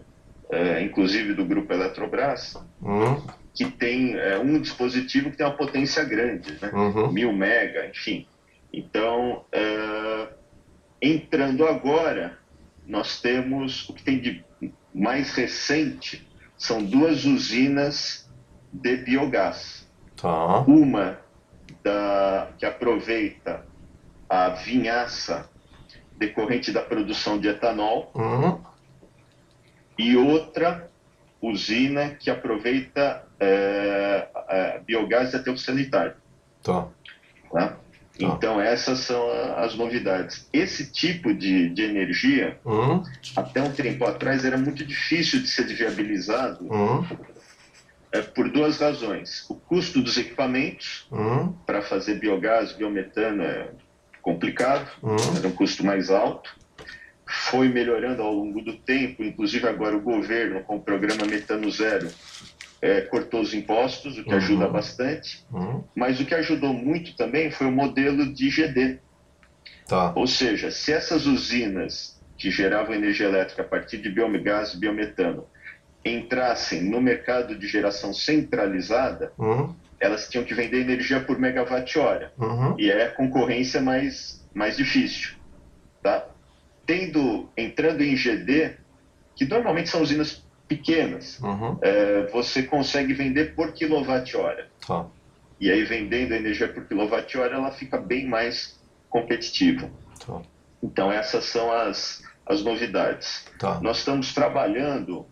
é, 0.49 0.81
inclusive 0.81 1.35
do 1.35 1.45
grupo 1.45 1.71
Eletrobras, 1.71 2.55
uhum. 2.81 3.21
que 3.53 3.65
tem 3.65 4.15
um 4.43 4.59
dispositivo 4.59 5.29
que 5.29 5.37
tem 5.37 5.45
uma 5.45 5.55
potência 5.55 6.03
grande, 6.03 6.57
né, 6.59 6.71
uhum. 6.73 7.11
mil 7.11 7.31
mega, 7.31 7.85
enfim. 7.85 8.25
Então, 8.73 9.45
entrando 10.99 11.67
agora, 11.67 12.37
nós 12.85 13.21
temos 13.21 13.87
o 13.89 13.93
que 13.93 14.03
tem 14.03 14.19
de 14.19 14.43
mais 14.99 15.31
recente 15.31 16.27
são 16.57 16.83
duas 16.83 17.23
usinas 17.23 18.29
de 18.71 18.97
biogás. 18.97 19.89
Tá. 20.17 20.59
Uma 20.61 21.17
da, 21.81 22.49
que 22.57 22.65
aproveita 22.65 23.65
a 24.29 24.49
vinhaça 24.49 25.49
decorrente 26.17 26.71
da 26.71 26.81
produção 26.81 27.39
de 27.39 27.47
etanol 27.47 28.11
uhum. 28.13 28.61
e 29.97 30.17
outra 30.17 30.91
usina 31.41 32.09
que 32.09 32.29
aproveita 32.29 33.25
é, 33.39 34.27
é, 34.49 34.79
biogás 34.79 35.33
aterro 35.33 35.57
sanitário. 35.57 36.15
Tá. 36.61 36.89
tá? 37.53 37.77
Tá. 38.19 38.27
Então, 38.27 38.59
essas 38.59 38.99
são 38.99 39.31
as 39.55 39.75
novidades. 39.75 40.47
Esse 40.51 40.91
tipo 40.91 41.33
de, 41.33 41.69
de 41.69 41.83
energia, 41.83 42.59
uhum. 42.65 43.01
até 43.35 43.61
um 43.61 43.71
tempo 43.71 44.05
atrás, 44.05 44.43
era 44.43 44.57
muito 44.57 44.85
difícil 44.85 45.41
de 45.41 45.47
ser 45.47 45.65
viabilizado 45.67 46.65
uhum. 46.65 47.05
é, 48.11 48.21
por 48.21 48.51
duas 48.51 48.77
razões. 48.77 49.49
O 49.49 49.55
custo 49.55 50.01
dos 50.01 50.17
equipamentos 50.17 51.07
uhum. 51.09 51.53
para 51.65 51.81
fazer 51.81 52.19
biogás, 52.19 52.73
biometano 52.73 53.41
é 53.41 53.69
complicado, 54.21 54.89
uhum. 55.01 55.37
era 55.37 55.47
um 55.47 55.51
custo 55.51 55.85
mais 55.85 56.09
alto. 56.09 56.53
Foi 57.25 57.69
melhorando 57.69 58.21
ao 58.21 58.33
longo 58.33 58.59
do 58.59 58.73
tempo, 58.73 59.23
inclusive 59.23 59.65
agora 59.65 59.95
o 59.95 60.01
governo, 60.01 60.61
com 60.63 60.75
o 60.75 60.81
programa 60.81 61.25
Metano 61.25 61.71
Zero, 61.71 62.09
é, 62.81 63.01
cortou 63.01 63.41
os 63.41 63.53
impostos, 63.53 64.17
o 64.17 64.23
que 64.23 64.29
uhum. 64.29 64.37
ajuda 64.37 64.67
bastante, 64.67 65.45
uhum. 65.51 65.83
mas 65.95 66.19
o 66.19 66.25
que 66.25 66.33
ajudou 66.33 66.73
muito 66.73 67.15
também 67.15 67.51
foi 67.51 67.67
o 67.67 67.71
modelo 67.71 68.33
de 68.33 68.49
GD. 68.49 68.99
Tá. 69.87 70.13
Ou 70.15 70.27
seja, 70.27 70.71
se 70.71 70.91
essas 70.91 71.25
usinas 71.25 72.19
que 72.37 72.49
geravam 72.49 72.95
energia 72.95 73.27
elétrica 73.27 73.63
a 73.63 73.65
partir 73.65 73.97
de 73.97 74.09
biogás 74.09 74.73
e 74.73 74.77
biometano 74.77 75.45
entrassem 76.05 76.83
no 76.83 77.01
mercado 77.01 77.57
de 77.57 77.67
geração 77.67 78.13
centralizada, 78.13 79.33
uhum. 79.37 79.75
elas 79.99 80.29
tinham 80.29 80.45
que 80.45 80.53
vender 80.53 80.79
energia 80.79 81.19
por 81.19 81.37
megawatt-hora. 81.37 82.31
Uhum. 82.37 82.75
E 82.79 82.89
é 82.89 83.07
a 83.07 83.11
concorrência 83.11 83.81
mais, 83.81 84.45
mais 84.53 84.77
difícil. 84.77 85.31
Tá? 86.01 86.25
Tendo, 86.85 87.49
entrando 87.57 88.01
em 88.01 88.15
GD, 88.15 88.77
que 89.35 89.45
normalmente 89.45 89.89
são 89.89 90.01
usinas 90.01 90.43
pequenas, 90.69 91.39
uhum. 91.39 91.79
é, 91.81 92.27
você 92.27 92.61
consegue 92.61 93.11
vender 93.11 93.55
por 93.55 93.73
quilowatt-hora. 93.73 94.69
Tá. 94.87 95.07
E 95.59 95.69
aí, 95.69 95.83
vendendo 95.83 96.33
a 96.33 96.37
energia 96.37 96.67
por 96.67 96.85
quilowatt-hora, 96.85 97.55
ela 97.55 97.71
fica 97.71 97.97
bem 97.97 98.27
mais 98.27 98.79
competitiva. 99.09 99.89
Tá. 100.25 100.41
Então, 100.81 101.11
essas 101.11 101.45
são 101.45 101.71
as, 101.71 102.23
as 102.45 102.63
novidades. 102.63 103.47
Tá. 103.57 103.81
Nós 103.81 103.97
estamos 103.97 104.31
trabalhando 104.31 105.25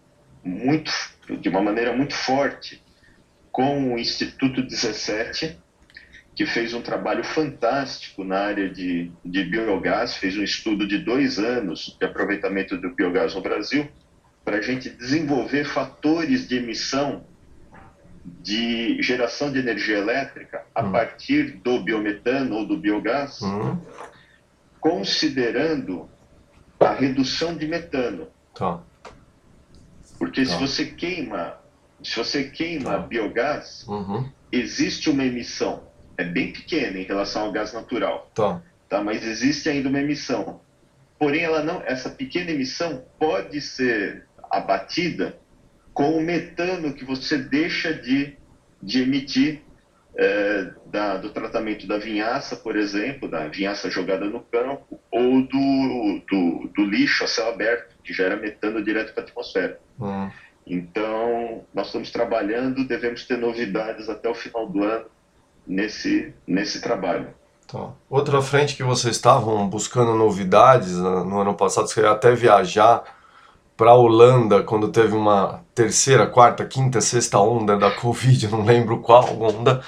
muito, 0.44 0.92
de 1.40 1.48
uma 1.48 1.62
maneira 1.62 1.96
muito 1.96 2.16
forte 2.16 2.84
com 3.52 3.94
o 3.94 4.00
Instituto 4.00 4.64
17, 4.64 5.58
que 6.36 6.46
fez 6.48 6.74
um 6.74 6.82
trabalho 6.82 7.24
fantástico 7.24 8.24
na 8.24 8.40
área 8.40 8.70
de, 8.70 9.12
de 9.24 9.44
biogás, 9.44 10.18
fez 10.18 10.36
um 10.36 10.44
estudo 10.44 10.88
de 10.88 10.98
dois 10.98 11.38
anos 11.38 11.96
de 12.00 12.06
aproveitamento 12.06 12.76
do 12.78 12.94
biogás 12.94 13.34
no 13.36 13.42
Brasil, 13.42 13.88
para 14.48 14.60
a 14.60 14.62
gente 14.62 14.90
desenvolver 14.90 15.66
fatores 15.66 16.48
de 16.48 16.56
emissão 16.56 17.26
de 18.24 19.02
geração 19.02 19.52
de 19.52 19.60
energia 19.60 19.98
elétrica 19.98 20.64
a 20.74 20.86
hum. 20.86 20.92
partir 20.94 21.58
do 21.58 21.82
biometano 21.82 22.56
ou 22.56 22.66
do 22.66 22.78
biogás, 22.78 23.42
hum. 23.42 23.78
considerando 24.80 26.10
a 26.80 26.94
redução 26.94 27.58
de 27.58 27.68
metano. 27.68 28.30
Tá. 28.56 28.80
Porque 30.18 30.46
tá. 30.46 30.52
se 30.52 30.58
você 30.58 30.86
queima, 30.86 31.58
se 32.02 32.16
você 32.16 32.46
queima 32.46 32.92
tá. 32.92 32.98
biogás, 33.00 33.86
uhum. 33.86 34.30
existe 34.50 35.10
uma 35.10 35.26
emissão. 35.26 35.84
É 36.18 36.24
bem 36.24 36.54
pequena 36.54 36.98
em 36.98 37.04
relação 37.04 37.48
ao 37.48 37.52
gás 37.52 37.74
natural. 37.74 38.32
Tá. 38.34 38.62
Tá, 38.88 39.04
mas 39.04 39.28
existe 39.28 39.68
ainda 39.68 39.90
uma 39.90 40.00
emissão. 40.00 40.62
Porém, 41.20 41.44
ela 41.44 41.62
não, 41.64 41.82
essa 41.86 42.10
pequena 42.10 42.52
emissão 42.52 43.04
pode 43.20 43.60
ser 43.60 44.27
abatida 44.52 45.38
com 45.94 46.18
o 46.18 46.22
metano 46.22 46.94
que 46.94 47.04
você 47.04 47.38
deixa 47.38 47.94
de, 47.94 48.38
de 48.82 49.02
emitir 49.02 49.64
é, 50.16 50.72
da, 50.88 51.18
do 51.18 51.30
tratamento 51.30 51.88
da 51.88 51.98
vinhaça, 51.98 52.56
por 52.56 52.76
exemplo, 52.76 53.30
da 53.30 53.48
vinhaça 53.48 53.90
jogada 53.90 54.26
no 54.26 54.42
campo, 54.42 55.00
ou 55.12 55.42
do, 55.44 56.22
do, 56.30 56.70
do 56.76 56.86
lixo 56.86 57.24
a 57.24 57.28
céu 57.28 57.50
aberto, 57.50 57.96
que 58.04 58.14
gera 58.14 58.36
metano 58.36 58.84
direto 58.84 59.14
para 59.14 59.24
a 59.24 59.26
atmosfera. 59.26 59.80
Uhum. 60.00 60.32
Então, 60.66 61.64
nós 61.74 61.88
estamos 61.88 62.12
trabalhando, 62.12 62.88
devemos 62.88 63.26
ter 63.26 63.38
novidades 63.38 64.10
até 64.10 64.30
o 64.30 64.36
final 64.36 64.68
do 64.68 64.84
ano 64.84 65.06
nesse, 65.66 66.34
nesse 66.46 66.82
trabalho. 66.82 67.30
Tá. 67.68 67.92
Outra 68.10 68.42
frente 68.42 68.76
que 68.76 68.84
vocês 68.84 69.16
estavam 69.16 69.68
buscando 69.68 70.16
novidades 70.16 70.98
né, 70.98 71.24
no 71.24 71.40
ano 71.40 71.54
passado, 71.54 71.88
você 71.88 72.06
até 72.06 72.34
viajar 72.34 73.17
para 73.78 73.92
a 73.92 73.96
Holanda 73.96 74.64
quando 74.64 74.92
teve 74.92 75.16
uma 75.16 75.64
terceira, 75.76 76.26
quarta, 76.26 76.66
quinta, 76.66 77.00
sexta 77.00 77.38
onda 77.38 77.78
da 77.78 77.92
Covid, 77.92 78.48
não 78.48 78.66
lembro 78.66 79.00
qual 79.00 79.40
onda, 79.40 79.84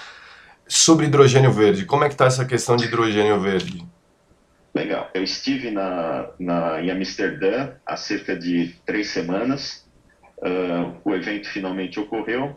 sobre 0.68 1.08
hidrogênio 1.08 1.52
verde. 1.52 1.86
Como 1.86 2.04
é 2.04 2.08
que 2.08 2.14
está 2.14 2.26
essa 2.26 2.46
questão 2.46 2.76
de 2.76 2.86
hidrogênio 2.86 3.40
verde? 3.40 3.84
Legal. 4.74 5.10
Eu 5.16 5.24
estive 5.24 5.72
na, 5.72 6.30
na, 6.40 6.80
em 6.80 6.92
Amsterdã 6.92 7.72
há 7.84 7.98
cerca 7.98 8.38
de 8.38 8.76
três 8.86 9.10
semanas. 9.10 9.84
Uh, 10.38 10.96
o 11.04 11.16
evento 11.16 11.50
finalmente 11.50 12.00
ocorreu. 12.00 12.56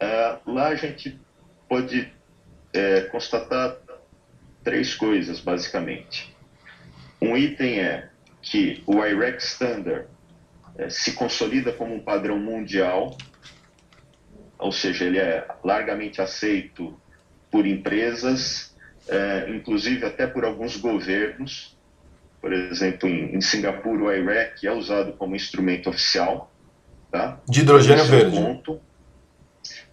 Uh, 0.00 0.52
lá 0.52 0.68
a 0.68 0.76
gente 0.76 1.20
pode 1.68 2.00
uh, 2.00 3.10
constatar 3.10 3.76
três 4.62 4.94
coisas, 4.94 5.40
basicamente. 5.40 6.32
Um 7.20 7.36
item 7.36 7.80
é 7.80 8.08
que 8.40 8.82
o 8.86 9.04
IREC 9.04 9.42
Standard 9.42 10.06
é, 10.06 10.11
se 10.88 11.12
consolida 11.12 11.72
como 11.72 11.94
um 11.94 12.00
padrão 12.00 12.38
mundial, 12.38 13.16
ou 14.58 14.72
seja, 14.72 15.04
ele 15.04 15.18
é 15.18 15.46
largamente 15.62 16.20
aceito 16.20 16.98
por 17.50 17.66
empresas 17.66 18.72
é, 19.08 19.50
inclusive 19.50 20.04
até 20.04 20.26
por 20.26 20.44
alguns 20.44 20.76
governos. 20.76 21.76
Por 22.40 22.52
exemplo, 22.52 23.08
em, 23.08 23.40
Singapura, 23.40 24.04
o 24.04 24.12
IREC 24.12 24.66
é 24.66 24.72
usado 24.72 25.12
como 25.12 25.36
instrumento 25.36 25.90
oficial. 25.90 26.52
Tá? 27.10 27.40
De 27.48 27.60
hidrogênio 27.60 28.04
verde. 28.04 28.36
Ponto. 28.36 28.80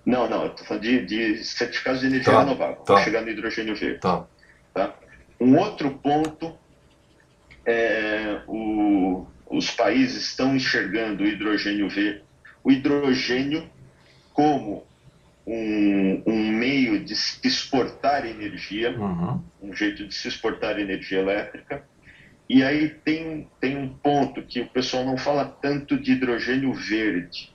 Não, 0.06 0.28
não, 0.28 0.48
estou 0.48 0.66
falando 0.66 0.84
de, 0.84 1.06
de, 1.06 1.44
certificados 1.44 2.02
de 2.02 2.08
energia 2.08 2.34
tá, 2.34 2.40
renovável. 2.40 2.78
Tá. 2.78 3.04
Chegar 3.04 3.22
no 3.22 3.30
hidrogênio 3.30 3.76
verde. 3.76 4.00
Tá. 4.00 4.26
Tá? 4.74 4.96
Um 5.40 5.58
outro 5.58 5.92
ponto 5.92 6.58
é 7.66 8.42
o, 8.48 9.28
os 9.50 9.72
países 9.72 10.28
estão 10.28 10.56
enxergando 10.56 11.24
o 11.24 11.28
hidrogênio 11.28 11.90
verde, 11.90 12.24
o 12.64 12.72
hidrogênio 12.72 13.68
como 14.34 14.86
um, 15.46 16.22
um 16.28 16.52
meio 16.52 17.04
de 17.04 17.16
se 17.16 17.46
exportar 17.46 18.26
energia, 18.26 18.92
uhum. 18.92 19.42
um 19.62 19.74
jeito 19.74 20.08
de 20.08 20.14
se 20.14 20.28
exportar 20.28 20.80
energia 20.80 21.20
elétrica. 21.20 21.84
E 22.48 22.64
aí 22.64 22.90
tem, 22.90 23.50
tem 23.60 23.78
um 23.78 23.90
ponto 23.90 24.44
que 24.44 24.62
o 24.62 24.68
pessoal 24.68 25.04
não 25.04 25.18
fala 25.18 25.46
tanto 25.46 26.00
de 26.00 26.14
hidrogênio 26.14 26.74
verde. 26.74 27.54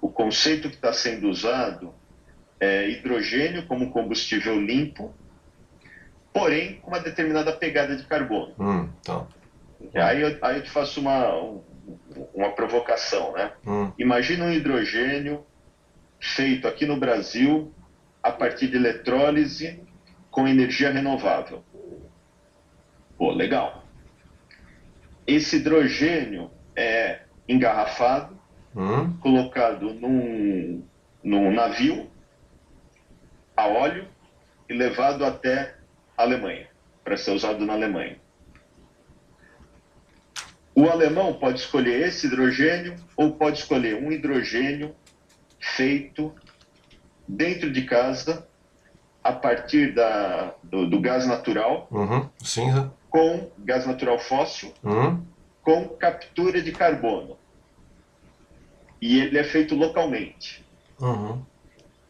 O 0.00 0.08
conceito 0.08 0.68
que 0.68 0.76
está 0.76 0.92
sendo 0.92 1.28
usado 1.28 1.94
é 2.58 2.88
hidrogênio 2.88 3.66
como 3.66 3.90
combustível 3.90 4.58
limpo, 4.60 5.14
porém 6.32 6.74
com 6.80 6.90
uma 6.90 7.00
determinada 7.00 7.52
pegada 7.52 7.96
de 7.96 8.04
carbono. 8.04 8.54
Hum, 8.58 8.88
tá. 9.02 9.26
Aí, 9.94 10.22
eu, 10.22 10.38
aí 10.42 10.56
eu 10.56 10.62
te 10.62 10.70
faço 10.70 11.00
uma, 11.00 11.60
uma 12.34 12.50
provocação, 12.50 13.32
né? 13.32 13.52
Hum. 13.66 13.92
Imagina 13.98 14.44
um 14.44 14.52
hidrogênio 14.52 15.44
feito 16.18 16.66
aqui 16.66 16.86
no 16.86 16.96
Brasil 16.96 17.72
a 18.22 18.32
partir 18.32 18.68
de 18.68 18.76
eletrólise 18.76 19.80
com 20.30 20.48
energia 20.48 20.90
renovável. 20.90 21.62
Pô, 23.16 23.30
legal. 23.30 23.84
Esse 25.26 25.56
hidrogênio 25.56 26.50
é 26.74 27.20
engarrafado, 27.48 28.38
hum. 28.74 29.16
colocado 29.18 29.94
num, 29.94 30.84
num 31.22 31.52
navio 31.52 32.10
a 33.56 33.66
óleo 33.66 34.06
e 34.68 34.74
levado 34.74 35.24
até 35.24 35.74
a 36.16 36.22
Alemanha, 36.22 36.68
para 37.02 37.16
ser 37.16 37.30
usado 37.30 37.64
na 37.64 37.72
Alemanha. 37.72 38.18
O 40.76 40.90
alemão 40.90 41.32
pode 41.32 41.60
escolher 41.60 42.06
esse 42.06 42.26
hidrogênio 42.26 42.96
ou 43.16 43.32
pode 43.32 43.60
escolher 43.60 43.96
um 43.96 44.12
hidrogênio 44.12 44.94
feito 45.58 46.34
dentro 47.26 47.72
de 47.72 47.82
casa 47.86 48.46
a 49.24 49.32
partir 49.32 49.94
da, 49.94 50.54
do, 50.62 50.86
do 50.86 51.00
gás 51.00 51.26
natural, 51.26 51.88
uhum. 51.90 52.28
cinza, 52.38 52.92
com 53.08 53.50
gás 53.58 53.86
natural 53.86 54.18
fóssil, 54.18 54.72
uhum. 54.84 55.24
com 55.62 55.88
captura 55.88 56.60
de 56.60 56.72
carbono. 56.72 57.38
E 59.00 59.18
ele 59.18 59.38
é 59.38 59.44
feito 59.44 59.74
localmente. 59.74 60.62
Uhum. 61.00 61.42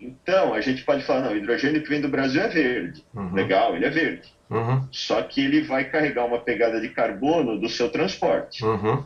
Então, 0.01 0.53
a 0.53 0.61
gente 0.61 0.85
pode 0.85 1.05
falar, 1.05 1.23
não, 1.23 1.33
o 1.33 1.37
hidrogênio 1.37 1.83
que 1.83 1.89
vem 1.89 2.01
do 2.01 2.09
Brasil 2.09 2.43
é 2.43 2.49
verde. 2.49 3.05
Uhum. 3.15 3.33
Legal, 3.33 3.77
ele 3.77 3.87
é 3.87 3.91
verde. 3.91 4.36
Uhum. 4.49 4.87
Só 4.93 5.21
que 5.23 5.41
ele 5.45 5.63
vai 5.63 5.85
carregar 5.85 6.25
uma 6.25 6.39
pegada 6.39 6.81
de 6.81 6.89
carbono 6.91 7.59
do 7.59 7.69
seu 7.69 7.91
transporte. 7.91 8.65
Uhum. 8.65 9.03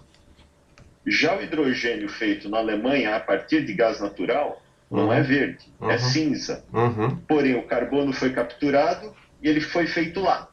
Já 1.07 1.37
o 1.37 1.43
hidrogênio 1.43 2.09
feito 2.09 2.49
na 2.49 2.59
Alemanha 2.59 3.17
a 3.17 3.21
partir 3.21 3.65
de 3.65 3.73
gás 3.73 4.01
natural 4.01 4.61
não 4.91 5.07
Uhum. 5.07 5.13
é 5.13 5.23
verde, 5.23 5.73
é 5.83 5.85
Uhum. 5.93 5.99
cinza. 5.99 6.65
Uhum. 6.73 7.17
Porém, 7.29 7.55
o 7.55 7.63
carbono 7.67 8.13
foi 8.13 8.31
capturado 8.33 9.15
e 9.43 9.49
ele 9.49 9.61
foi 9.61 9.87
feito 9.87 10.21
lá. 10.21 10.49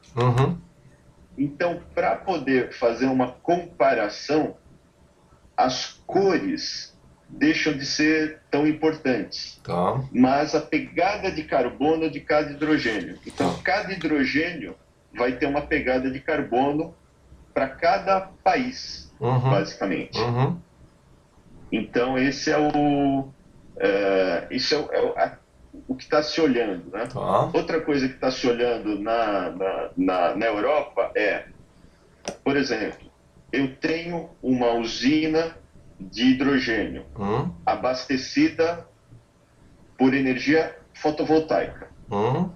Então, 1.36 1.80
para 1.94 2.16
poder 2.16 2.72
fazer 2.72 3.06
uma 3.06 3.28
comparação, 3.32 4.56
as 5.56 6.00
cores 6.06 6.96
deixam 7.28 7.74
de 7.74 7.84
ser 7.84 8.40
tão 8.50 8.66
importantes, 8.66 9.60
Tá. 9.62 10.00
mas 10.12 10.54
a 10.54 10.60
pegada 10.60 11.30
de 11.30 11.42
carbono 11.44 12.10
de 12.10 12.20
cada 12.20 12.50
hidrogênio. 12.50 13.18
Então, 13.26 13.54
Tá. 13.54 13.62
cada 13.62 13.92
hidrogênio 13.92 14.74
vai 15.14 15.32
ter 15.32 15.46
uma 15.46 15.60
pegada 15.62 16.10
de 16.10 16.20
carbono 16.20 16.94
para 17.52 17.68
cada 17.68 18.20
país, 18.42 19.12
Uhum. 19.20 19.50
basicamente. 19.50 20.18
Uhum. 20.18 20.58
Então, 21.70 22.18
esse 22.18 22.50
é 22.50 22.58
o, 22.58 23.28
é, 23.78 24.46
isso 24.50 24.74
é, 24.74 25.00
o- 25.00 25.18
é 25.18 25.38
o 25.86 25.94
que 25.94 26.04
está 26.04 26.22
se 26.22 26.40
olhando. 26.40 26.90
Né? 26.90 27.06
Tá. 27.12 27.50
Outra 27.52 27.80
coisa 27.80 28.08
que 28.08 28.14
está 28.14 28.30
se 28.30 28.46
olhando 28.46 28.98
na, 28.98 29.50
na, 29.50 29.90
na, 29.96 30.36
na 30.36 30.46
Europa 30.46 31.10
é, 31.14 31.44
por 32.42 32.56
exemplo, 32.56 33.10
eu 33.52 33.74
tenho 33.76 34.30
uma 34.42 34.72
usina 34.72 35.54
de 36.00 36.24
hidrogênio 36.32 37.04
Hum. 37.18 37.50
abastecida 37.66 38.86
por 39.98 40.14
energia 40.14 40.76
fotovoltaica. 40.94 41.88
Hum. 42.10 42.50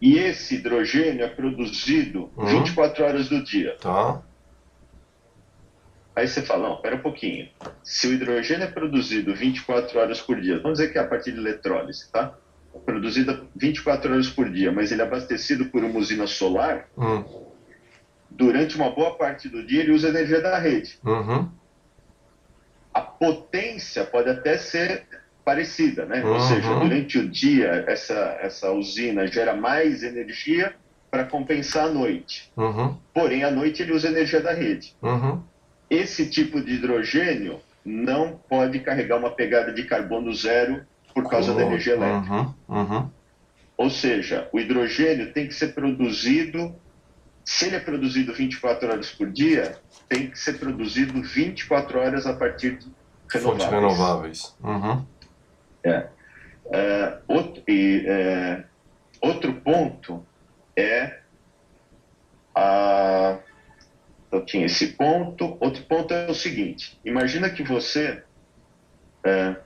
E 0.00 0.16
esse 0.18 0.56
hidrogênio 0.56 1.24
é 1.24 1.28
produzido 1.28 2.30
Uhum. 2.36 2.46
24 2.46 3.04
horas 3.04 3.28
do 3.28 3.42
dia. 3.42 3.76
Tá. 3.80 4.22
Aí 6.14 6.26
você 6.26 6.42
fala, 6.42 6.68
não, 6.70 6.76
pera 6.80 6.96
um 6.96 7.00
pouquinho. 7.00 7.48
Se 7.82 8.08
o 8.08 8.12
hidrogênio 8.12 8.64
é 8.64 8.70
produzido 8.70 9.34
24 9.34 9.98
horas 9.98 10.20
por 10.20 10.40
dia, 10.40 10.58
vamos 10.60 10.78
dizer 10.78 10.92
que 10.92 10.98
é 10.98 11.00
a 11.00 11.06
partir 11.06 11.32
de 11.32 11.38
eletrólise, 11.38 12.10
tá? 12.10 12.34
É 12.74 12.78
Produzida 12.78 13.44
24 13.54 14.12
horas 14.12 14.28
por 14.28 14.50
dia, 14.50 14.72
mas 14.72 14.90
ele 14.92 15.00
é 15.02 15.04
abastecido 15.04 15.66
por 15.66 15.82
uma 15.84 15.98
usina 15.98 16.26
solar, 16.26 16.88
Hum. 16.96 17.24
durante 18.30 18.76
uma 18.76 18.90
boa 18.90 19.16
parte 19.16 19.48
do 19.48 19.64
dia 19.64 19.80
ele 19.82 19.92
usa 19.92 20.08
energia 20.08 20.40
da 20.40 20.58
rede. 20.58 20.98
Uhum. 21.04 21.48
A 22.92 23.00
potência 23.00 24.04
pode 24.04 24.28
até 24.30 24.56
ser 24.58 25.04
parecida, 25.44 26.04
né? 26.04 26.22
Ou 26.24 26.34
Uhum. 26.34 26.40
seja, 26.40 26.74
durante 26.74 27.18
o 27.18 27.28
dia 27.28 27.84
essa, 27.86 28.38
essa 28.40 28.70
usina 28.72 29.26
gera 29.26 29.54
mais 29.54 30.02
energia 30.02 30.74
para 31.10 31.24
compensar 31.24 31.86
a 31.86 31.90
noite. 31.90 32.52
Uhum. 32.56 32.96
Porém, 33.14 33.44
à 33.44 33.50
noite 33.50 33.82
ele 33.82 33.92
usa 33.92 34.08
energia 34.08 34.40
da 34.40 34.52
rede. 34.52 34.94
Uhum. 35.00 35.40
Esse 35.88 36.28
tipo 36.28 36.60
de 36.60 36.74
hidrogênio 36.74 37.60
não 37.84 38.38
pode 38.48 38.80
carregar 38.80 39.16
uma 39.16 39.30
pegada 39.30 39.72
de 39.72 39.84
carbono 39.84 40.34
zero 40.34 40.82
por 41.14 41.28
causa 41.30 41.54
da 41.54 41.62
energia 41.62 41.94
elétrica. 41.94 42.34
Uhum. 42.34 42.54
Uhum. 42.68 43.10
Ou 43.78 43.88
seja, 43.88 44.48
o 44.52 44.60
hidrogênio 44.60 45.32
tem 45.32 45.46
que 45.46 45.54
ser 45.54 45.68
produzido, 45.68 46.74
se 47.50 47.64
ele 47.64 47.76
é 47.76 47.80
produzido 47.80 48.34
24 48.34 48.90
horas 48.90 49.10
por 49.10 49.30
dia, 49.30 49.78
tem 50.06 50.28
que 50.30 50.38
ser 50.38 50.58
produzido 50.58 51.22
24 51.22 51.98
horas 51.98 52.26
a 52.26 52.34
partir 52.34 52.76
de 52.76 52.86
Fontes 53.40 53.64
renováveis. 53.64 53.70
renováveis. 53.70 54.56
Uhum. 54.62 55.06
É, 56.70 57.18
outro, 57.26 57.62
e, 57.66 58.04
é, 58.06 58.64
outro 59.22 59.54
ponto 59.54 60.26
é 60.76 61.20
a. 62.54 63.38
Eu 64.30 64.44
tinha 64.44 64.66
esse 64.66 64.88
ponto. 64.88 65.56
Outro 65.60 65.82
ponto 65.84 66.12
é 66.12 66.26
o 66.30 66.34
seguinte: 66.34 67.00
imagina 67.02 67.48
que 67.48 67.62
você 67.62 68.22
é, 69.24 69.56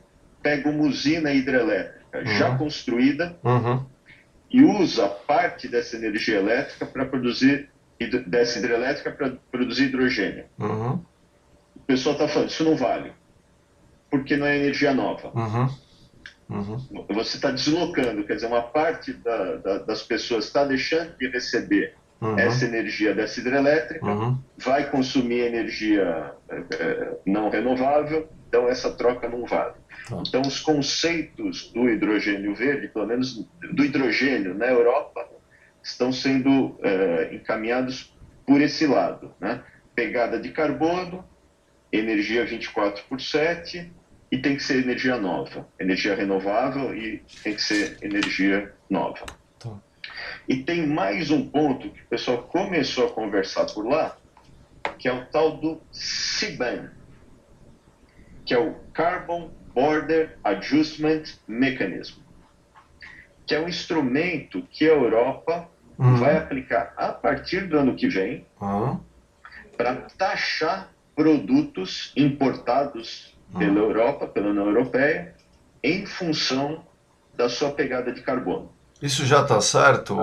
pega 0.40 0.68
uma 0.70 0.84
usina 0.84 1.32
hidrelétrica 1.32 2.24
já 2.26 2.50
Uhum. 2.50 2.58
construída 2.58 3.36
Uhum. 3.42 3.84
e 4.50 4.62
usa 4.62 5.08
parte 5.08 5.66
dessa 5.66 5.96
energia 5.96 6.36
elétrica 6.38 6.86
para 6.86 7.04
produzir 7.06 7.71
dessa 8.08 8.58
hidrelétrica 8.58 9.10
para 9.10 9.32
produzir 9.50 9.84
hidrogênio. 9.84 10.44
Uhum. 10.58 11.00
O 11.76 11.80
pessoal 11.86 12.14
está 12.14 12.28
falando 12.28 12.48
isso 12.50 12.64
não 12.64 12.76
vale, 12.76 13.12
porque 14.10 14.36
não 14.36 14.46
é 14.46 14.56
energia 14.56 14.92
nova. 14.94 15.30
Uhum. 15.34 15.68
Uhum. 16.50 17.06
Você 17.10 17.36
está 17.36 17.50
deslocando, 17.50 18.24
quer 18.24 18.34
dizer, 18.34 18.46
uma 18.46 18.62
parte 18.62 19.12
da- 19.14 19.56
da- 19.56 19.78
das 19.78 20.02
pessoas 20.02 20.44
está 20.46 20.64
deixando 20.64 21.16
de 21.16 21.28
receber 21.28 21.94
Uhum. 22.20 22.38
essa 22.38 22.64
energia 22.66 23.14
dessa 23.14 23.40
hidrelétrica, 23.40 24.04
Uhum. 24.06 24.38
vai 24.58 24.88
consumir 24.90 25.40
energia 25.40 26.32
eh, 26.50 26.64
eh, 26.78 27.16
não 27.26 27.48
renovável, 27.48 28.28
então 28.48 28.68
essa 28.68 28.92
troca 28.92 29.28
não 29.28 29.44
vale. 29.46 29.74
Tá. 30.08 30.22
Então, 30.26 30.42
os 30.42 30.60
conceitos 30.60 31.72
do 31.72 31.88
hidrogênio 31.88 32.54
verde, 32.54 32.88
pelo 32.88 33.06
menos 33.06 33.44
do 33.72 33.84
hidrogênio 33.84 34.54
na 34.54 34.66
Europa, 34.66 35.26
estão 35.82 36.12
sendo 36.12 36.78
eh, 36.82 37.30
encaminhados 37.32 38.16
por 38.46 38.60
esse 38.60 38.86
lado. 38.86 39.34
Né? 39.40 39.62
Pegada 39.94 40.38
de 40.38 40.50
carbono, 40.50 41.24
energia 41.92 42.44
24 42.44 43.04
por 43.08 43.20
7, 43.20 43.90
e 44.32 44.38
tem 44.38 44.56
que 44.56 44.62
ser 44.62 44.78
energia 44.78 45.18
nova, 45.18 45.68
energia 45.78 46.14
renovável 46.14 46.96
e 46.96 47.22
tem 47.42 47.54
que 47.54 47.60
ser 47.60 47.98
energia 48.00 48.72
nova. 48.88 49.26
Tá. 49.58 49.78
E 50.48 50.62
tem 50.62 50.86
mais 50.86 51.30
um 51.30 51.46
ponto 51.46 51.90
que 51.90 52.00
o 52.00 52.06
pessoal 52.06 52.44
começou 52.44 53.08
a 53.08 53.10
conversar 53.10 53.66
por 53.66 53.86
lá, 53.86 54.16
que 54.98 55.06
é 55.06 55.12
o 55.12 55.26
tal 55.26 55.58
do 55.58 55.82
CBAM, 55.92 56.90
que 58.46 58.54
é 58.54 58.58
o 58.58 58.74
Carbon 58.94 59.50
Border 59.74 60.38
Adjustment 60.42 61.24
Mechanism, 61.46 62.21
que 63.52 63.56
é 63.56 63.60
um 63.60 63.68
instrumento 63.68 64.66
que 64.70 64.88
a 64.88 64.94
Europa 64.94 65.68
Uhum. 65.98 66.16
vai 66.16 66.38
aplicar 66.38 66.94
a 66.96 67.08
partir 67.12 67.68
do 67.68 67.78
ano 67.78 67.94
que 67.94 68.08
vem 68.08 68.46
Uhum. 68.58 68.98
para 69.76 69.94
taxar 70.16 70.88
produtos 71.14 72.12
importados 72.16 73.36
pela 73.58 73.78
Europa, 73.78 74.26
pela 74.26 74.48
União 74.48 74.64
Europeia, 74.66 75.34
em 75.84 76.06
função 76.06 76.82
da 77.36 77.50
sua 77.50 77.72
pegada 77.72 78.10
de 78.10 78.22
carbono. 78.22 78.72
Isso 79.02 79.26
já 79.26 79.44
tá 79.44 79.60
certo, 79.60 80.16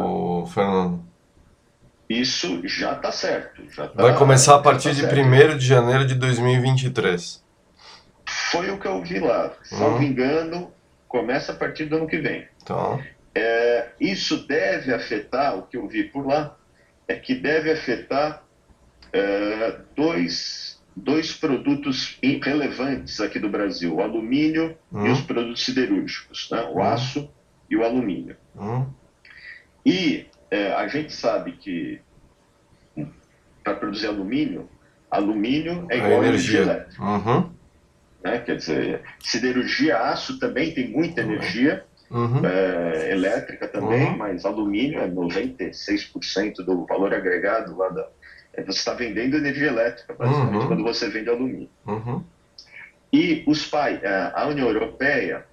Fernando? 0.52 1.04
Isso 2.10 2.68
já 2.68 2.94
está 2.94 3.12
certo. 3.12 3.62
Já 3.70 3.88
tá- 3.90 4.02
Vai 4.02 4.16
começar 4.18 4.56
a 4.56 4.60
partir 4.60 4.90
tá 4.90 4.96
de 4.96 5.02
certo. 5.02 5.16
1 5.20 5.56
de 5.56 5.66
janeiro 5.68 6.04
de 6.08 6.16
2023. 6.16 7.44
Foi 8.52 8.72
o 8.72 8.80
que 8.80 8.88
eu 8.88 9.00
vi 9.04 9.20
lá. 9.20 9.52
Salvo 9.64 9.98
Uhum. 9.98 10.02
engano, 10.04 10.72
começa 11.08 11.52
a 11.52 11.56
partir 11.56 11.86
do 11.86 11.98
ano 11.98 12.08
que 12.08 12.18
vem. 12.18 12.48
Tá. 12.66 12.98
É, 13.36 13.90
isso 14.00 14.48
deve 14.48 14.94
afetar, 14.94 15.58
o 15.58 15.64
que 15.64 15.78
eu 15.78 15.88
vi 15.88 16.04
por 16.04 16.26
lá, 16.26 16.58
é 17.08 17.16
que 17.16 17.36
deve 17.36 17.72
afetar 17.72 18.44
é, 19.14 19.80
dois, 19.96 20.82
dois 20.96 21.34
produtos 21.34 22.18
relevantes 22.22 23.20
aqui 23.20 23.40
do 23.40 23.50
Brasil, 23.50 23.96
o 23.96 24.02
alumínio 24.02 24.76
e 24.92 24.98
Hum. 24.98 25.12
os 25.12 25.22
produtos 25.22 25.64
siderúrgicos, 25.66 26.50
né? 26.52 26.62
o 26.64 26.78
Hum. 26.78 26.84
aço 26.84 27.30
e 27.70 27.76
o 27.78 27.84
alumínio. 27.84 28.36
Hum. 28.56 28.86
E 29.86 30.26
é, 30.52 30.74
a 30.74 30.88
gente 30.88 31.14
sabe 31.14 31.54
que 31.54 32.00
para 33.64 33.74
produzir 33.76 34.08
alumínio, 34.08 34.70
alumínio 35.10 35.86
é 35.90 35.98
igual 35.98 36.22
a 36.22 36.28
energia 36.28 36.60
energia. 36.60 36.62
elétrica. 36.62 37.04
Uhum. 37.04 37.50
Né? 38.24 38.38
Quer 38.40 38.56
dizer, 38.58 39.02
siderurgia, 39.20 39.98
aço 39.98 40.40
também 40.40 40.74
tem 40.74 40.88
muita 40.90 41.22
Uhum. 41.22 41.34
energia, 41.34 41.86
Uhum. 42.12 42.46
é, 42.46 43.12
elétrica 43.12 43.68
também, 43.68 44.08
Uhum. 44.10 44.18
mas 44.18 44.44
alumínio 44.46 45.00
é 45.00 45.08
96% 45.08 46.56
do 46.66 46.86
valor 46.86 47.14
agregado 47.14 47.78
lá 47.78 47.90
da. 47.90 48.08
é, 48.54 48.64
Você 48.64 48.80
está 48.80 48.94
vendendo 48.94 49.38
energia 49.38 49.68
elétrica, 49.68 50.14
basicamente, 50.14 50.62
Uhum. 50.62 50.68
quando 50.68 50.84
você 50.84 51.08
vende 51.10 51.30
alumínio. 51.30 51.70
Uhum. 51.86 52.24
E 53.14 53.44
os 53.48 53.66
pai, 53.66 54.02
a 54.06 54.42
a 54.44 54.48
União 54.48 54.68
Europeia 54.68 55.46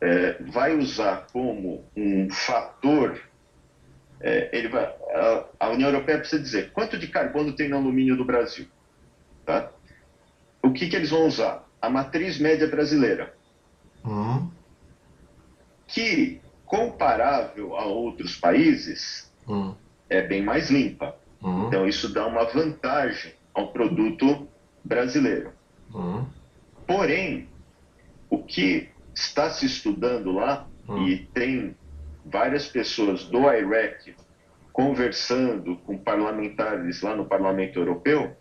é, 0.00 0.36
vai 0.52 0.74
usar 0.76 1.26
como 1.32 1.84
um 1.96 2.28
fator. 2.30 3.18
é, 4.20 4.48
ele 4.52 4.68
vai, 4.68 4.84
a, 4.84 5.44
a 5.60 5.68
União 5.70 5.90
Europeia 5.90 6.18
precisa 6.18 6.42
dizer 6.42 6.72
quanto 6.72 6.98
de 6.98 7.06
carbono 7.08 7.52
tem 7.54 7.68
no 7.68 7.76
alumínio 7.76 8.16
do 8.16 8.24
Brasil. 8.24 8.66
Tá? 9.44 9.70
O 10.62 10.72
que, 10.72 10.88
que 10.88 10.96
eles 10.96 11.10
vão 11.10 11.26
usar? 11.26 11.64
A 11.80 11.88
matriz 11.90 12.38
média 12.38 12.66
brasileira. 12.66 13.34
Uhum. 14.04 14.50
Que, 15.86 16.40
comparável 16.64 17.76
a 17.76 17.84
outros 17.84 18.36
países, 18.36 19.32
Uhum. 19.46 19.74
é 20.10 20.22
bem 20.22 20.42
mais 20.42 20.70
limpa. 20.70 21.16
Uhum. 21.42 21.68
Então, 21.68 21.86
isso 21.86 22.12
dá 22.12 22.26
uma 22.26 22.44
vantagem 22.44 23.32
ao 23.54 23.68
produto 23.72 24.48
brasileiro. 24.84 25.52
Uhum. 25.94 26.26
Porém, 26.86 27.48
o 28.28 28.38
que 28.42 28.88
está 29.14 29.50
se 29.50 29.66
estudando 29.66 30.32
lá, 30.32 30.66
Hum. 30.88 31.06
e 31.08 31.18
tem 31.34 31.76
várias 32.24 32.68
pessoas 32.68 33.24
do 33.24 33.40
IREC 33.50 34.14
conversando 34.72 35.76
com 35.78 35.96
parlamentares 35.96 37.00
lá 37.02 37.16
no 37.16 37.24
Parlamento 37.24 37.78
Europeu, 37.78 38.36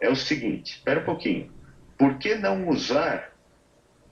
é 0.00 0.10
o 0.10 0.16
seguinte: 0.16 0.72
espera 0.72 1.00
um 1.00 1.04
pouquinho, 1.04 1.50
por 1.96 2.18
que 2.18 2.34
não 2.34 2.68
usar 2.68 3.32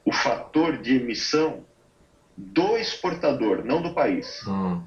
o 0.05 0.13
fator 0.13 0.79
de 0.79 0.97
emissão 0.97 1.65
do 2.37 2.77
exportador, 2.77 3.65
não 3.65 3.81
do 3.83 3.93
país? 3.95 4.43
Uhum. 4.47 4.83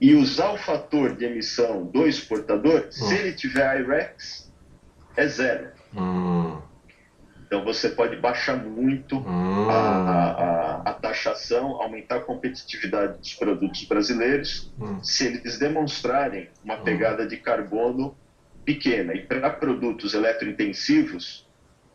e 0.00 0.14
usar 0.14 0.50
o 0.52 0.58
fator 0.58 1.16
de 1.16 1.24
emissão 1.24 1.86
do 1.86 2.06
exportador, 2.06 2.86
Hum. 2.88 2.90
se 2.90 3.14
ele 3.14 3.32
tiver 3.32 3.80
IREX, 3.80 4.52
é 5.16 5.26
zero. 5.26 5.70
Uhum. 5.94 6.60
Então 7.46 7.64
você 7.64 7.88
pode 7.88 8.16
baixar 8.16 8.56
muito 8.56 9.16
Uhum. 9.18 9.70
a, 9.70 9.72
a- 9.74 10.82
a- 10.90 10.92
taxação, 10.94 11.80
aumentar 11.80 12.16
a 12.16 12.20
competitividade 12.20 13.16
dos 13.18 13.34
produtos 13.34 13.84
brasileiros, 13.84 14.70
Hum. 14.78 15.02
se 15.02 15.26
eles 15.26 15.58
demonstrarem 15.58 16.50
uma 16.62 16.76
pegada 16.78 17.26
de 17.26 17.36
carbono 17.38 18.14
pequena. 18.64 19.14
E 19.14 19.20
para 19.24 19.48
produtos 19.48 20.12
eletrointensivos, 20.12 21.46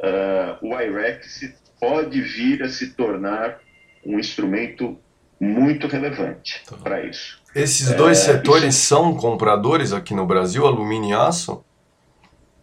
ah, 0.01 0.57
o 0.61 0.73
IREX 0.73 1.53
pode 1.79 2.21
vir 2.21 2.63
a 2.63 2.69
se 2.69 2.91
tornar 2.93 3.59
um 4.05 4.19
instrumento 4.19 4.97
muito 5.39 5.87
relevante 5.87 6.61
Tá. 6.67 6.75
para 6.77 7.03
isso. 7.05 7.39
Esses 7.55 7.93
dois 7.95 8.19
É, 8.19 8.33
setores 8.33 8.75
são 8.75 9.15
compradores 9.15 9.91
aqui 9.93 10.13
no 10.13 10.25
Brasil, 10.25 10.65
alumínio 10.67 11.09
e 11.09 11.13
aço? 11.13 11.63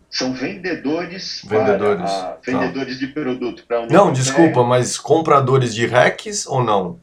São 0.09 0.33
vendedores, 0.33 1.43
Vendedores, 1.45 2.11
para 2.11 2.29
a- 2.29 2.33
tá. 2.33 2.39
vendedores 2.45 2.99
de 2.99 3.09
produto 3.09 3.65
para 3.67 3.81
a 3.81 3.87
Não, 3.87 4.13
desculpa, 4.13 4.63
mas 4.63 4.97
compradores 4.97 5.75
de 5.75 5.85
RECs 5.87 6.47
ou 6.47 6.63
não? 6.63 6.99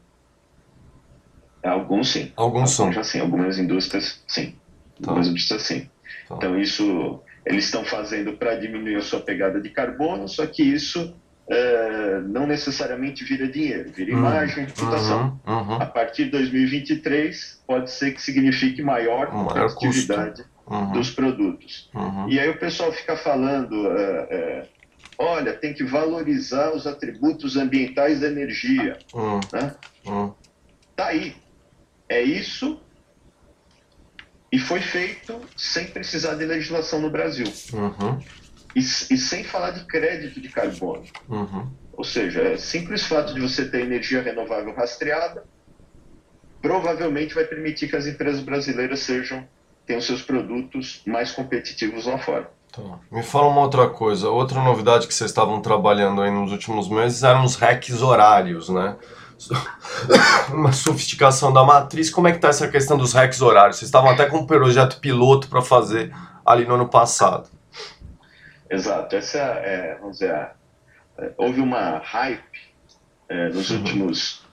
Alguns 1.64 2.12
sim. 2.12 2.32
Alguns 2.36 2.72
são. 2.72 2.92
Já 2.92 3.04
sim. 3.04 3.20
Algumas 3.20 3.58
indústrias 3.58 4.22
sim. 4.28 4.56
Tá. 5.02 5.10
Algumas 5.12 5.28
indústrias 5.28 5.62
sim. 5.64 5.90
Tá. 6.28 6.36
Então 6.36 6.60
isso 6.60 7.20
eles 7.46 7.66
estão 7.66 7.84
fazendo 7.84 8.34
para 8.34 8.56
diminuir 8.56 8.96
a 8.96 9.02
sua 9.02 9.20
pegada 9.20 9.60
de 9.62 9.70
carbono, 9.70 10.28
só 10.28 10.46
que 10.46 10.64
isso 10.64 11.14
eh, 11.50 12.22
não 12.26 12.48
necessariamente 12.48 13.24
vira 13.24 13.48
dinheiro, 13.48 13.92
vira 13.92 14.12
Hum, 14.12 14.18
imagem, 14.18 14.66
reputação. 14.66 15.42
Uhum, 15.46 15.54
uhum, 15.54 15.74
A 15.76 15.86
partir 15.86 16.26
de 16.26 16.32
2023 16.32 17.62
pode 17.68 17.92
ser 17.92 18.14
que 18.14 18.22
signifique 18.22 18.82
maior 18.82 19.34
maior 19.34 19.74
competitividade 19.74 20.46
uhum, 20.68 20.92
dos 20.94 21.12
produtos. 21.12 21.90
uhum. 21.94 22.30
E 22.30 22.40
aí 22.40 22.50
o 22.50 22.58
pessoal 22.60 22.92
fica 22.94 23.18
falando, 23.18 23.92
é, 23.92 24.28
é, 24.32 24.68
olha, 25.18 25.54
tem 25.54 25.74
que 25.74 25.84
valorizar 25.84 26.74
os 26.74 26.88
atributos 26.88 27.58
ambientais 27.58 28.22
da 28.22 28.28
energia, 28.28 28.98
Hum, 29.14 29.40
né? 29.52 29.76
hum, 30.06 30.34
Tá 30.96 31.08
aí. 31.08 31.36
É 32.10 32.22
isso 32.22 32.80
e 34.52 34.60
foi 34.60 34.80
feito 34.82 35.42
sem 35.58 35.88
precisar 35.88 36.36
de 36.36 36.46
legislação 36.46 37.02
no 37.02 37.10
Brasil. 37.10 37.48
uhum, 37.74 38.22
E, 38.76 38.80
e 38.80 39.18
sem 39.18 39.44
falar 39.44 39.72
de 39.72 39.86
crédito 39.86 40.42
de 40.42 40.50
carbono. 40.50 41.04
uhum. 41.30 41.68
Ou 41.96 42.04
seja, 42.04 42.42
é 42.42 42.58
simples 42.58 43.04
fato 43.04 43.36
de 43.36 43.40
você 43.40 43.66
ter 43.66 43.82
energia 43.82 44.22
renovável 44.22 44.74
rastreada, 44.74 45.44
provavelmente 46.60 47.36
vai 47.36 47.44
permitir 47.44 47.88
que 47.88 47.96
as 47.96 48.08
empresas 48.08 48.42
brasileiras 48.42 49.02
sejam 49.02 49.48
tenham 49.86 50.02
seus 50.02 50.22
produtos 50.22 51.02
mais 51.06 51.32
competitivos 51.32 52.06
lá 52.06 52.18
fora. 52.18 52.50
Tá. 52.72 52.82
Me 53.12 53.22
fala 53.22 53.48
uma 53.48 53.62
outra 53.62 53.90
coisa. 53.90 54.30
Outra 54.30 54.62
novidade 54.62 55.08
que 55.08 55.14
vocês 55.14 55.30
estavam 55.30 55.62
trabalhando 55.62 56.22
aí 56.22 56.32
nos 56.32 56.52
últimos 56.52 56.90
meses 56.90 57.22
eram 57.22 57.44
os 57.44 57.56
hacks 57.56 58.02
horários, 58.02 58.70
né? 58.70 58.96
Uma 60.50 60.72
sofisticação 60.72 61.52
da 61.52 61.64
matriz. 61.64 62.10
Como 62.10 62.28
é 62.28 62.32
que 62.32 62.40
tá 62.40 62.48
essa 62.48 62.68
questão 62.68 62.98
dos 62.98 63.14
hacks 63.14 63.42
horários? 63.42 63.78
Vocês 63.78 63.90
estavam 63.90 64.10
até 64.10 64.26
com 64.26 64.38
um 64.38 64.46
projeto 64.48 65.00
piloto 65.00 65.48
para 65.50 65.62
fazer 65.62 66.16
ali 66.46 66.66
no 66.66 66.76
ano 66.76 66.88
passado. 66.88 67.50
Exato. 68.74 69.16
Essa 69.16 69.38
é, 69.40 69.96
vamos 70.00 70.18
dizer, 70.18 70.32
a- 70.34 70.54
é, 71.20 71.32
houve 71.38 71.62
uma 71.62 72.00
hype 72.00 72.74
é, 73.30 73.50
nos 73.50 73.70
últimos 73.70 74.44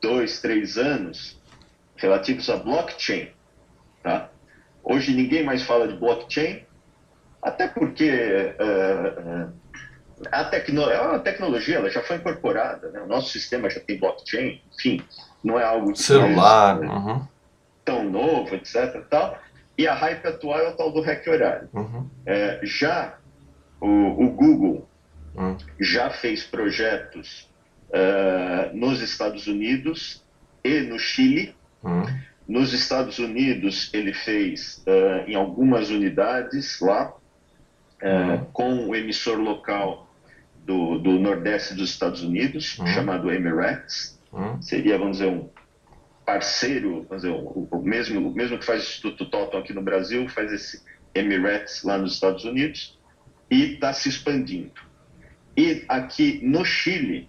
dois, 0.00 0.40
três 0.40 0.78
anos 0.78 1.38
relativos 1.96 2.48
a 2.48 2.56
blockchain. 2.56 3.28
Tá? 4.02 4.30
Hoje 4.82 5.12
ninguém 5.14 5.42
mais 5.44 5.62
fala 5.62 5.86
de 5.88 5.96
blockchain, 5.96 6.64
até 7.42 7.68
porque 7.68 8.08
é, 8.08 9.46
a 10.30 10.44
tecno, 10.44 10.84
uma 10.84 11.18
tecnologia, 11.18 11.76
ela 11.76 11.90
já 11.90 12.02
foi 12.02 12.16
incorporada, 12.16 12.90
né? 12.90 13.00
o 13.00 13.06
nosso 13.06 13.30
sistema 13.30 13.68
já 13.68 13.80
tem 13.80 13.98
blockchain, 13.98 14.62
enfim, 14.74 15.02
não 15.42 15.58
é 15.58 15.64
algo 15.64 15.94
Celular. 15.96 16.78
mais, 16.80 16.90
Uhum, 16.90 17.26
tão 17.84 18.04
novo, 18.04 18.54
etc. 18.54 19.02
Tal. 19.10 19.38
E 19.76 19.88
a 19.88 19.94
hype 19.94 20.26
atual 20.26 20.58
é 20.60 20.68
o 20.68 20.76
tal 20.76 20.92
do 20.92 21.00
hack 21.00 21.26
horário. 21.26 21.68
uhum, 21.72 22.08
É, 22.26 22.60
já 22.62 23.14
o, 23.80 24.24
o 24.24 24.30
Google 24.30 24.86
Hum. 25.36 25.56
já 25.78 26.10
fez 26.10 26.42
projetos 26.42 27.48
eh, 27.92 28.70
nos 28.74 29.00
Estados 29.00 29.46
Unidos 29.46 30.24
e 30.64 30.80
no 30.80 30.98
Chile. 30.98 31.54
uhum, 31.84 32.02
Nos 32.48 32.72
Estados 32.72 33.18
Unidos, 33.20 33.90
ele 33.94 34.12
fez 34.12 34.82
eh, 34.86 35.24
em 35.28 35.34
algumas 35.36 35.88
unidades 35.90 36.80
lá, 36.80 37.14
eh, 38.02 38.08
Uhum. 38.12 38.44
com 38.52 38.88
o 38.88 38.96
emissor 38.96 39.38
local 39.38 40.08
do, 40.66 40.98
do 40.98 41.12
Nordeste 41.12 41.74
dos 41.74 41.90
Estados 41.90 42.22
Unidos, 42.22 42.78
chamado 42.92 43.30
Emirates. 43.30 44.18
Seria, 44.60 44.98
vamos 44.98 45.18
dizer, 45.18 45.30
um 45.30 45.48
parceiro, 46.26 47.06
vamos 47.08 47.22
dizer, 47.22 47.34
o, 47.34 47.68
o 47.70 47.82
mesmo, 47.82 48.28
o 48.28 48.34
mesmo 48.34 48.58
que 48.58 48.64
faz 48.64 48.82
o 48.82 48.86
Instituto 48.86 49.26
Toton 49.26 49.58
aqui 49.58 49.72
no 49.72 49.82
Brasil, 49.82 50.28
faz 50.28 50.52
esse 50.52 50.82
Emirates 51.14 51.82
lá 51.84 51.96
nos 51.98 52.14
Estados 52.14 52.44
Unidos 52.44 52.98
e 53.50 53.74
está 53.74 53.92
se 53.92 54.08
expandindo. 54.08 54.80
E 55.56 55.84
aqui 55.88 56.40
no 56.42 56.64
Chile 56.64 57.28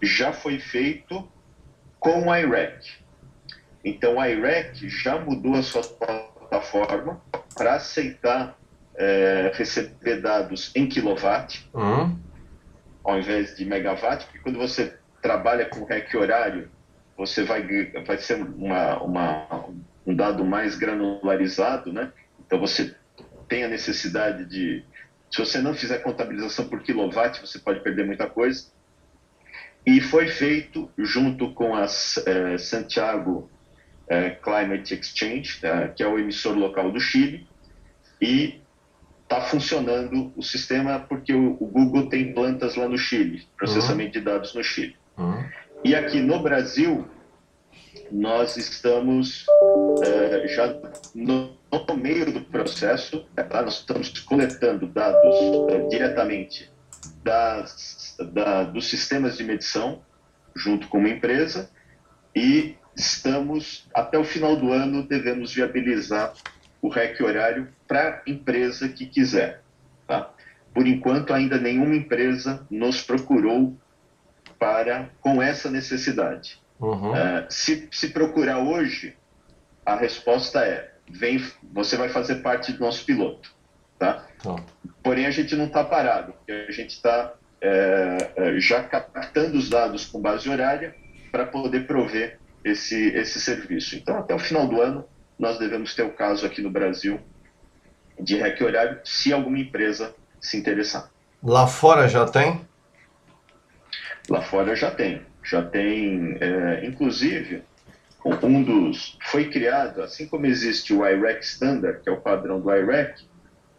já 0.00 0.32
foi 0.32 0.58
feito 0.58 1.28
com 2.00 2.28
o 2.28 2.34
IREC. 2.34 3.02
Então, 3.84 4.20
a 4.20 4.28
IREC 4.28 4.88
já 4.88 5.18
mudou 5.20 5.54
a 5.54 5.62
sua 5.62 5.82
plataforma 5.82 7.20
para 7.54 7.74
aceitar 7.74 8.58
é, 8.94 9.52
receber 9.54 10.20
dados 10.20 10.70
em 10.74 10.86
quilowatt, 10.86 11.68
uhum. 11.72 12.18
ao 13.04 13.18
invés 13.18 13.56
de 13.56 13.64
megawatt, 13.64 14.24
porque 14.26 14.40
quando 14.40 14.58
você 14.58 14.96
trabalha 15.20 15.66
com 15.66 15.84
REC 15.84 16.14
horário, 16.14 16.70
você 17.16 17.44
vai, 17.44 17.62
vai 18.04 18.18
ser 18.18 18.42
uma, 18.42 19.02
uma, 19.02 19.68
um 20.06 20.14
dado 20.14 20.44
mais 20.44 20.76
granularizado, 20.76 21.92
né? 21.92 22.12
Então, 22.44 22.58
você 22.58 22.94
tem 23.48 23.64
a 23.64 23.68
necessidade 23.68 24.44
de... 24.44 24.84
Se 25.32 25.38
você 25.38 25.62
não 25.62 25.72
fizer 25.72 25.98
contabilização 26.00 26.68
por 26.68 26.82
quilowatt, 26.82 27.40
você 27.40 27.58
pode 27.58 27.80
perder 27.80 28.04
muita 28.04 28.26
coisa. 28.26 28.66
E 29.84 29.98
foi 30.00 30.28
feito 30.28 30.90
junto 30.98 31.52
com 31.54 31.74
a 31.74 31.84
eh, 31.84 32.58
Santiago 32.58 33.50
eh, 34.08 34.30
Climate 34.42 34.94
Exchange, 34.94 35.58
eh, 35.62 35.88
que 35.88 36.02
é 36.02 36.06
o 36.06 36.18
emissor 36.18 36.54
local 36.54 36.92
do 36.92 37.00
Chile, 37.00 37.48
e 38.20 38.60
está 39.22 39.40
funcionando 39.40 40.30
o 40.36 40.42
sistema 40.42 41.00
porque 41.00 41.32
o, 41.32 41.56
o, 41.58 41.66
Google 41.66 42.10
tem 42.10 42.34
plantas 42.34 42.76
lá 42.76 42.86
no 42.86 42.98
Chile, 42.98 43.48
processamento 43.56 44.18
uhum. 44.18 44.24
de 44.24 44.30
dados 44.30 44.54
no 44.54 44.62
Chile. 44.62 44.94
Uhum. 45.16 45.44
E 45.82 45.94
aqui 45.96 46.20
no 46.20 46.40
Brasil, 46.42 47.08
nós 48.12 48.58
estamos 48.58 49.46
já 50.54 50.78
no, 51.14 51.56
no, 51.72 51.96
meio 51.96 52.30
do 52.30 52.40
processo, 52.42 53.26
tá? 53.34 53.62
nós 53.62 53.78
estamos 53.78 54.10
coletando 54.20 54.86
dados 54.86 55.36
diretamente 55.88 56.70
das, 57.24 58.16
da, 58.32 58.64
dos 58.64 58.88
sistemas 58.88 59.36
de 59.36 59.44
medição, 59.44 60.02
junto 60.54 60.88
com 60.88 60.98
uma 60.98 61.08
empresa, 61.08 61.70
e 62.34 62.76
estamos, 62.94 63.88
até 63.94 64.18
o 64.18 64.24
final 64.24 64.56
do 64.56 64.72
ano, 64.72 65.06
devemos 65.06 65.54
viabilizar 65.54 66.34
o 66.80 66.88
REC 66.88 67.20
horário 67.22 67.68
para 67.88 68.22
a 68.26 68.30
empresa 68.30 68.88
que 68.88 69.06
quiser. 69.06 69.62
Tá? 70.06 70.30
Por 70.74 70.86
enquanto, 70.86 71.32
ainda 71.32 71.58
nenhuma 71.58 71.94
empresa 71.94 72.66
nos 72.70 73.02
procurou 73.02 73.76
para 74.58 75.10
com 75.20 75.42
essa 75.42 75.70
necessidade. 75.70 76.60
Uhum. 76.78 77.12
Uh, 77.12 77.46
se, 77.48 77.88
se 77.92 78.08
procurar 78.08 78.58
hoje, 78.58 79.16
a 79.86 79.94
resposta 79.94 80.64
é: 80.64 80.91
vem, 81.12 81.44
você 81.72 81.96
vai 81.96 82.08
fazer 82.08 82.36
parte 82.36 82.72
do 82.72 82.80
nosso 82.80 83.04
piloto. 83.04 83.54
Tá? 83.98 84.26
Porém, 85.02 85.26
a 85.26 85.30
gente 85.30 85.54
não 85.54 85.66
está 85.66 85.84
parado, 85.84 86.34
a 86.48 86.72
gente 86.72 86.90
está 86.90 87.34
é, 87.60 88.32
é, 88.34 88.60
já 88.60 88.82
captando 88.82 89.56
os 89.56 89.68
dados 89.68 90.06
com 90.06 90.20
base 90.20 90.48
horária 90.48 90.96
para 91.30 91.46
poder 91.46 91.86
prover 91.86 92.38
esse, 92.64 93.08
esse 93.10 93.40
serviço. 93.40 93.94
Então, 93.94 94.18
até 94.18 94.34
o 94.34 94.38
final 94.38 94.66
do 94.66 94.80
ano, 94.80 95.04
nós 95.38 95.58
devemos 95.58 95.94
ter 95.94 96.02
o 96.02 96.12
caso 96.12 96.44
aqui 96.44 96.60
no 96.60 96.70
Brasil 96.70 97.20
de 98.18 98.36
REC 98.36 98.60
horário, 98.60 99.00
se 99.04 99.32
alguma 99.32 99.58
empresa 99.58 100.14
se 100.40 100.56
interessar. 100.56 101.10
Lá 101.42 101.66
fora 101.66 102.08
já 102.08 102.26
tem? 102.26 102.66
Lá 104.28 104.42
fora 104.42 104.74
já 104.76 104.90
tem. 104.90 105.22
Já 105.42 105.62
tem, 105.62 106.38
é, 106.40 106.86
inclusive, 106.86 107.62
um 108.24 108.62
dos. 108.62 109.18
Foi 109.22 109.50
criado, 109.50 110.02
assim 110.02 110.26
como 110.26 110.46
existe 110.46 110.92
o 110.92 111.06
IREC 111.06 111.42
Standard, 111.44 112.00
que 112.02 112.08
é 112.08 112.12
o 112.12 112.20
padrão 112.20 112.60
do 112.60 112.72
IREC, 112.72 113.26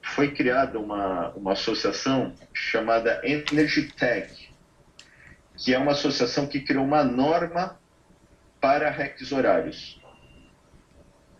foi 0.03 0.31
criada 0.31 0.77
uma, 0.77 1.29
uma 1.29 1.53
associação 1.53 2.33
chamada 2.53 3.21
Energy 3.23 3.91
Tag, 3.93 4.27
que 5.55 5.73
é 5.73 5.79
uma 5.79 5.93
associação 5.93 6.45
que 6.45 6.59
criou 6.59 6.83
uma 6.83 7.03
norma 7.03 7.79
para 8.59 8.89
RECs 8.89 9.31
horários. 9.31 10.01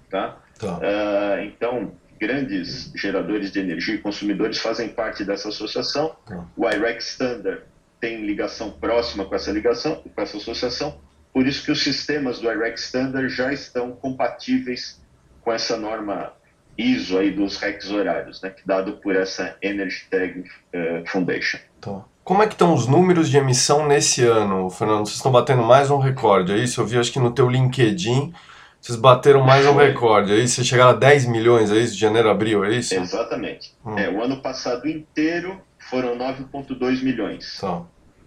Tá? 0.10 0.42
tá. 0.58 0.78
Uh, 0.78 1.42
então, 1.44 1.96
grandes 2.20 2.92
geradores 2.96 3.52
de 3.52 3.60
energia 3.60 3.96
e 3.96 3.98
consumidores 3.98 4.60
fazem 4.60 4.90
parte 4.90 5.26
dessa 5.26 5.50
associação. 5.50 6.16
Tá. 6.26 6.46
O 6.56 6.70
IREC 6.70 7.02
Standard 7.02 7.64
tem 8.00 8.26
ligação 8.26 8.72
próxima 8.72 9.26
com 9.26 9.36
essa 9.36 9.52
ligação, 9.52 9.96
com 9.96 10.22
essa 10.22 10.38
associação, 10.38 11.02
por 11.34 11.48
isso 11.48 11.66
que 11.66 11.72
os 11.72 11.84
sistemas 11.84 12.40
do 12.40 12.52
IREC 12.52 12.78
Standard 12.78 13.28
já 13.30 13.52
estão 13.52 13.92
compatíveis 13.92 15.02
com 15.42 15.52
essa 15.52 15.76
norma 15.76 16.34
ISO 16.78 17.18
aí 17.18 17.32
dos 17.32 17.58
RECs 17.58 17.92
horários, 17.92 18.42
né, 18.42 18.54
dado 18.66 18.94
por 18.94 19.16
essa 19.16 19.56
Energy 19.62 20.06
Tag 20.10 20.40
uh, 20.40 21.08
Foundation. 21.08 21.60
Tá. 21.82 22.04
Como 22.24 22.42
é 22.42 22.48
que 22.48 22.54
estão 22.54 22.74
os 22.74 22.88
números 22.88 23.30
de 23.30 23.38
emissão 23.38 23.86
nesse 23.86 24.24
ano, 24.24 24.70
Fernando? 24.70 25.06
Vocês 25.06 25.18
estão 25.18 25.32
batendo 25.32 25.62
mais 25.62 25.92
um 25.92 25.98
recorde, 25.98 26.54
é 26.54 26.58
isso? 26.58 26.80
Eu 26.80 26.86
vi 26.86 26.98
acho 26.98 27.12
que 27.12 27.20
no 27.20 27.32
teu 27.32 27.50
LinkedIn 27.50 28.34
vocês 28.80 28.98
bateram 28.98 29.44
mais 29.44 29.66
um 29.66 29.76
recorde, 29.76 30.32
é 30.32 30.38
isso? 30.38 30.56
Vocês 30.56 30.68
chegaram 30.68 30.92
a 30.92 30.94
10 30.94 31.26
milhões, 31.26 31.72
é 31.72 31.78
isso? 31.78 31.94
De 31.94 32.00
janeiro 32.00 32.30
a 32.30 32.32
abril, 32.32 32.64
é 32.64 32.76
isso? 32.76 32.96
Exatamente. 32.96 33.74
Hum. 33.86 33.98
É, 33.98 34.10
o 34.10 34.22
ano 34.22 34.42
passado 34.42 34.88
inteiro 34.88 35.60
foram 35.90 36.18
9,2 36.18 37.04
milhões. 37.04 37.58
Tá. 37.60 37.82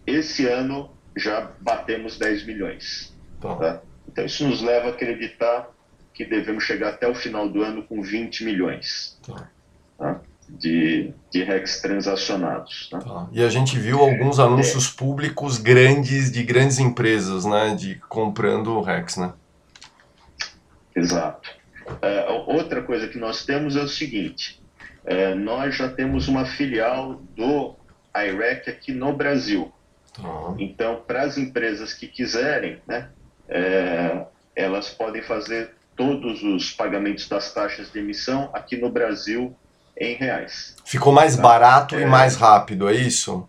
Esse 0.07 0.47
ano 0.47 0.91
já 1.17 1.51
batemos 1.61 2.19
10 2.19 2.45
milhões. 2.45 3.15
Tá. 3.41 3.55
Tá? 3.57 3.83
Então 4.09 4.25
isso 4.25 4.47
nos 4.47 4.63
leva 4.63 4.89
a 4.89 4.91
acreditar 4.91 5.69
que 6.13 6.25
devemos 6.25 6.65
chegar 6.65 6.91
até 6.91 7.09
o 7.09 7.15
final 7.15 7.49
do 7.49 7.63
ano 7.63 7.83
com 7.83 8.01
20 8.01 8.45
milhões 8.45 9.19
tá. 9.27 9.51
Tá? 9.99 10.21
De, 10.49 11.13
de 11.31 11.43
RECs 11.43 11.81
transacionados. 11.81 12.89
Tá? 12.91 12.99
tá. 13.01 13.29
E 13.33 13.43
a 13.43 13.49
gente 13.49 13.79
viu 13.79 13.99
alguns 14.01 14.39
anúncios 14.39 14.93
é. 14.93 14.97
públicos 14.97 15.59
grandes 15.59 16.31
de 16.31 16.43
grandes 16.43 16.79
empresas, 16.79 17.45
né, 17.45 17.75
de 17.75 17.97
comprando 18.09 18.81
RECs, 18.81 19.17
né? 19.17 19.33
Exato. 20.95 21.51
Uh, 21.87 22.51
outra 22.57 22.83
coisa 22.83 23.07
que 23.07 23.19
nós 23.19 23.45
temos 23.45 23.77
é 23.77 23.83
o 23.83 23.89
seguinte: 23.89 24.63
uh, 25.05 25.35
nós 25.37 25.77
já 25.77 25.89
temos 25.89 26.27
uma 26.27 26.47
filial 26.47 27.21
do 27.37 27.77
IREC 28.17 28.71
aqui 28.71 28.93
no 28.93 29.13
Brasil. 29.13 29.73
Tá. 30.21 30.55
Então, 30.59 31.03
para 31.07 31.23
as 31.23 31.37
empresas 31.37 31.93
que 31.93 32.07
quiserem, 32.07 32.81
né, 32.87 33.09
uh, 33.49 34.27
elas 34.55 34.89
podem 34.91 35.23
fazer 35.23 35.75
todos 35.95 36.43
os 36.43 36.71
pagamentos 36.71 37.29
das 37.29 37.53
taxas 37.53 37.91
de 37.91 37.99
emissão 37.99 38.51
aqui 38.53 38.77
no 38.77 38.91
Brasil 38.91 39.57
em 39.99 40.15
reais. 40.15 40.77
Ficou 40.85 41.13
mais 41.13 41.37
tá? 41.37 41.43
barato 41.43 41.95
é... 41.95 42.03
e 42.03 42.07
mais 42.07 42.37
rápido, 42.37 42.89
é 42.89 42.95
isso? 42.95 43.49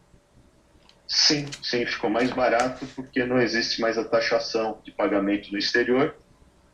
Sim, 1.08 1.46
sim, 1.64 1.86
ficou 1.86 2.10
mais 2.10 2.32
barato 2.32 2.86
porque 2.96 3.26
não 3.26 3.40
existe 3.40 3.80
mais 3.80 3.98
a 3.98 4.04
taxação 4.04 4.80
de 4.84 4.92
pagamento 4.92 5.52
no 5.52 5.58
exterior 5.58 6.16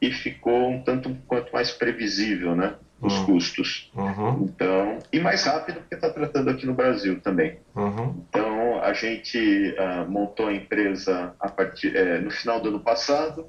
e 0.01 0.11
ficou 0.11 0.69
um 0.69 0.83
tanto 0.83 1.15
quanto 1.27 1.53
mais 1.53 1.71
previsível, 1.71 2.55
né? 2.55 2.75
Os 3.03 3.19
uhum. 3.19 3.25
custos. 3.25 3.91
Uhum. 3.93 4.43
Então, 4.43 4.99
e 5.11 5.19
mais 5.19 5.43
rápido 5.43 5.79
porque 5.81 5.95
está 5.95 6.09
tratando 6.09 6.49
aqui 6.49 6.65
no 6.65 6.73
Brasil 6.73 7.19
também. 7.19 7.59
Uhum. 7.75 8.23
Então, 8.29 8.81
a 8.81 8.93
gente 8.93 9.75
uh, 9.77 10.09
montou 10.09 10.47
a 10.47 10.53
empresa 10.53 11.35
a 11.37 11.49
partir, 11.49 11.95
é, 11.95 12.19
no 12.19 12.31
final 12.31 12.61
do 12.61 12.69
ano 12.69 12.79
passado 12.79 13.45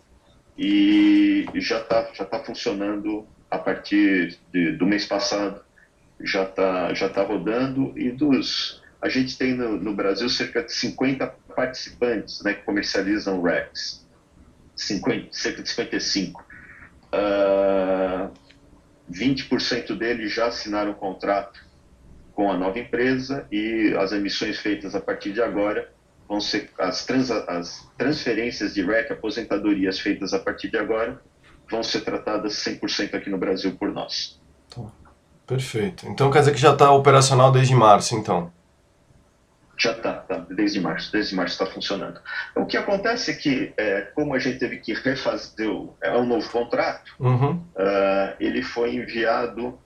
e 0.58 1.46
já 1.54 1.78
está 1.78 2.08
já 2.12 2.24
tá 2.24 2.40
funcionando 2.40 3.24
a 3.48 3.58
partir 3.58 4.36
de, 4.52 4.72
do 4.72 4.86
mês 4.86 5.06
passado, 5.06 5.60
já 6.20 6.42
está 6.42 6.92
já 6.92 7.08
tá 7.08 7.22
rodando 7.22 7.92
e 7.96 8.10
dos 8.10 8.82
a 9.00 9.08
gente 9.08 9.36
tem 9.36 9.54
no, 9.54 9.76
no, 9.76 9.94
Brasil 9.94 10.28
cerca 10.30 10.62
de 10.62 10.72
50 10.72 11.26
participantes 11.54 12.42
né, 12.42 12.54
que 12.54 12.62
comercializam 12.62 13.42
RECs, 13.42 14.04
50, 14.74 15.28
cerca 15.30 15.62
de 15.62 15.68
55. 15.68 16.42
Uh, 17.12 17.14
20% 19.14 19.96
deles 19.96 20.32
já 20.32 20.46
assinaram 20.46 20.90
um 20.90 20.94
contrato 20.94 21.64
com 22.32 22.50
a 22.50 22.56
nova 22.56 22.78
empresa 22.78 23.46
e 23.50 23.94
as 23.98 24.12
emissões 24.12 24.58
feitas 24.58 24.94
a 24.94 25.00
partir 25.00 25.32
de 25.32 25.40
agora 25.40 25.92
vão 26.28 26.40
ser 26.40 26.70
as, 26.78 27.04
trans, 27.04 27.30
as 27.30 27.86
transferências 27.96 28.74
de 28.74 28.82
REC, 28.82 29.12
aposentadorias 29.12 30.00
feitas 30.00 30.32
a 30.32 30.38
partir 30.38 30.70
de 30.70 30.76
agora, 30.76 31.20
vão 31.70 31.82
ser 31.82 32.00
tratadas 32.00 32.54
100% 32.54 33.14
aqui 33.14 33.30
no 33.30 33.38
Brasil 33.38 33.76
por 33.78 33.92
nós. 33.92 34.40
Tá. 34.74 34.82
Perfeito. 35.46 36.06
Então 36.08 36.30
quer 36.30 36.40
dizer 36.40 36.52
que 36.52 36.60
já 36.60 36.72
está 36.72 36.90
operacional 36.90 37.52
desde 37.52 37.74
março, 37.74 38.16
então? 38.16 38.50
Já 39.76 39.92
está, 39.92 40.14
tá, 40.14 40.38
desde 40.50 40.80
março. 40.80 41.10
Desde 41.12 41.34
março 41.34 41.54
está 41.54 41.66
funcionando. 41.66 42.20
O 42.54 42.66
que 42.66 42.76
acontece 42.76 43.30
é 43.30 43.34
que, 43.34 43.72
é, 43.76 44.02
como 44.14 44.34
a 44.34 44.38
gente 44.38 44.58
teve 44.58 44.78
que 44.78 44.94
refazer 44.94 45.68
o, 45.68 45.96
é 46.00 46.16
um 46.16 46.26
novo 46.26 46.48
contrato, 46.50 47.14
uhum. 47.18 47.52
uh, 47.54 48.34
ele 48.38 48.62
foi 48.62 48.94
enviado 48.94 49.78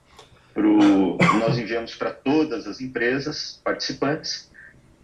para 0.55 1.39
nós 1.39 1.57
enviamos 1.59 1.95
para 1.95 2.11
todas 2.11 2.67
as 2.67 2.81
empresas 2.81 3.61
participantes 3.63 4.51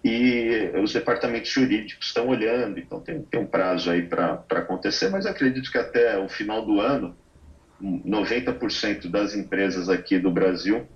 e 0.04 0.70
os 0.82 0.92
departamentos 0.92 1.48
jurídicos 1.48 2.08
estão 2.08 2.28
olhando, 2.28 2.78
então 2.78 3.00
tem, 3.00 3.22
tem 3.22 3.40
um 3.40 3.46
prazo 3.46 3.90
aí 3.90 4.02
para 4.02 4.44
acontecer, 4.50 5.08
mas 5.08 5.24
acredito 5.24 5.70
que 5.70 5.78
até 5.78 6.18
o 6.18 6.28
final 6.28 6.66
do 6.66 6.80
ano, 6.80 7.16
90% 7.82 9.08
das 9.08 9.34
empresas 9.34 9.88
aqui 9.88 10.18
do 10.18 10.30
Brasil 10.30 10.86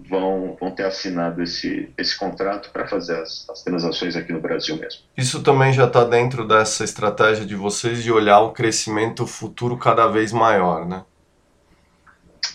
vão, 0.00 0.56
vão 0.60 0.70
ter 0.70 0.84
assinado 0.84 1.42
esse, 1.42 1.92
esse 1.96 2.16
contrato 2.16 2.70
para 2.70 2.86
fazer 2.86 3.16
as, 3.16 3.48
as 3.48 3.62
transações 3.62 4.16
aqui 4.16 4.32
no 4.32 4.40
Brasil 4.40 4.76
mesmo. 4.76 5.02
Isso 5.16 5.42
também 5.42 5.72
já 5.72 5.86
está 5.86 6.04
dentro 6.04 6.46
dessa 6.46 6.84
estratégia 6.84 7.44
de 7.44 7.54
vocês 7.54 8.02
de 8.02 8.12
olhar 8.12 8.40
o 8.40 8.52
crescimento 8.52 9.26
futuro 9.26 9.76
cada 9.76 10.06
vez 10.06 10.32
maior, 10.32 10.86
né? 10.86 11.04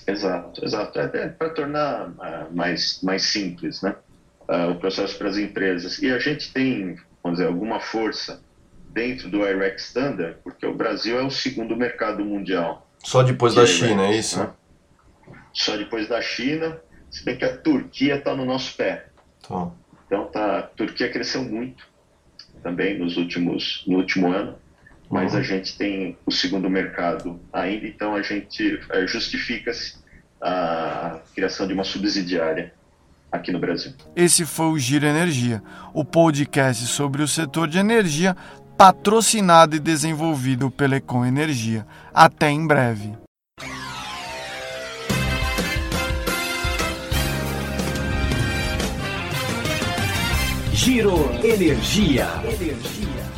Exato, 0.06 0.64
exato. 0.66 1.00
É, 1.00 1.10
é 1.14 1.28
para 1.28 1.50
tornar 1.50 2.10
uh, 2.10 2.56
mais, 2.56 3.02
mais 3.04 3.24
simples 3.24 3.82
né? 3.82 3.96
Uh, 4.48 4.72
o 4.72 4.76
processo 4.76 5.18
para 5.18 5.30
as 5.30 5.38
empresas. 5.38 6.00
E 6.00 6.12
a 6.12 6.18
gente 6.18 6.52
tem, 6.52 6.98
vamos 7.24 7.38
dizer, 7.38 7.48
alguma 7.48 7.80
força 7.80 8.42
dentro 8.90 9.30
do 9.30 9.48
IREX 9.48 9.88
Standard, 9.88 10.38
porque 10.44 10.66
o 10.66 10.74
Brasil 10.74 11.20
é 11.20 11.24
o 11.24 11.30
segundo 11.30 11.76
mercado 11.76 12.26
mundial. 12.26 12.88
Só 13.04 13.22
depois 13.22 13.54
da 13.54 13.66
China, 13.66 14.08
é 14.08 14.18
isso? 14.18 14.40
Né? 14.40 14.50
Só 15.54 15.78
depois 15.78 16.08
da 16.08 16.22
China, 16.22 16.80
se 17.10 17.24
bem 17.24 17.38
que 17.38 17.46
a 17.46 17.58
Turquia 17.58 18.16
está 18.16 18.36
no 18.36 18.46
nosso 18.46 18.76
pé. 18.76 19.08
Tá. 19.48 19.72
Então 20.06 20.26
tá, 20.26 20.60
a 20.60 20.64
Turquia 20.64 21.12
cresceu 21.12 21.44
muito 21.44 21.88
também 22.64 22.98
nos 22.98 23.18
últimos, 23.18 23.84
no 23.88 23.98
último 23.98 24.32
ano, 24.32 24.56
mas 25.10 25.34
uhum. 25.34 25.40
a 25.40 25.44
gente 25.44 25.78
tem 25.78 26.18
o 26.26 26.32
segundo 26.32 26.70
mercado 26.70 27.40
ainda, 27.54 27.88
então 27.88 28.16
a 28.16 28.22
gente 28.22 28.80
é, 28.90 29.08
justifica-se 29.08 29.98
a 30.42 31.20
criação 31.34 31.68
de 31.68 31.74
uma 31.74 31.84
subsidiária 31.84 32.74
aqui 33.32 33.52
no 33.52 33.60
Brasil. 33.60 33.94
Esse 34.16 34.46
foi 34.46 34.68
o 34.68 34.80
Giro 34.80 35.06
Energia, 35.06 35.62
o 35.94 36.04
podcast 36.04 36.86
sobre 36.88 37.22
o 37.22 37.28
setor 37.28 37.68
de 37.68 37.78
energia 37.78 38.36
patrocinado 38.78 39.76
e 39.76 39.80
desenvolvido 39.80 40.72
pela 40.72 40.96
Econ 40.96 41.26
Energia. 41.26 41.86
Até 42.14 42.50
em 42.50 42.66
breve. 42.66 43.14
Giro 50.80 51.30
Energia. 51.44 52.42
Energia. 52.46 53.29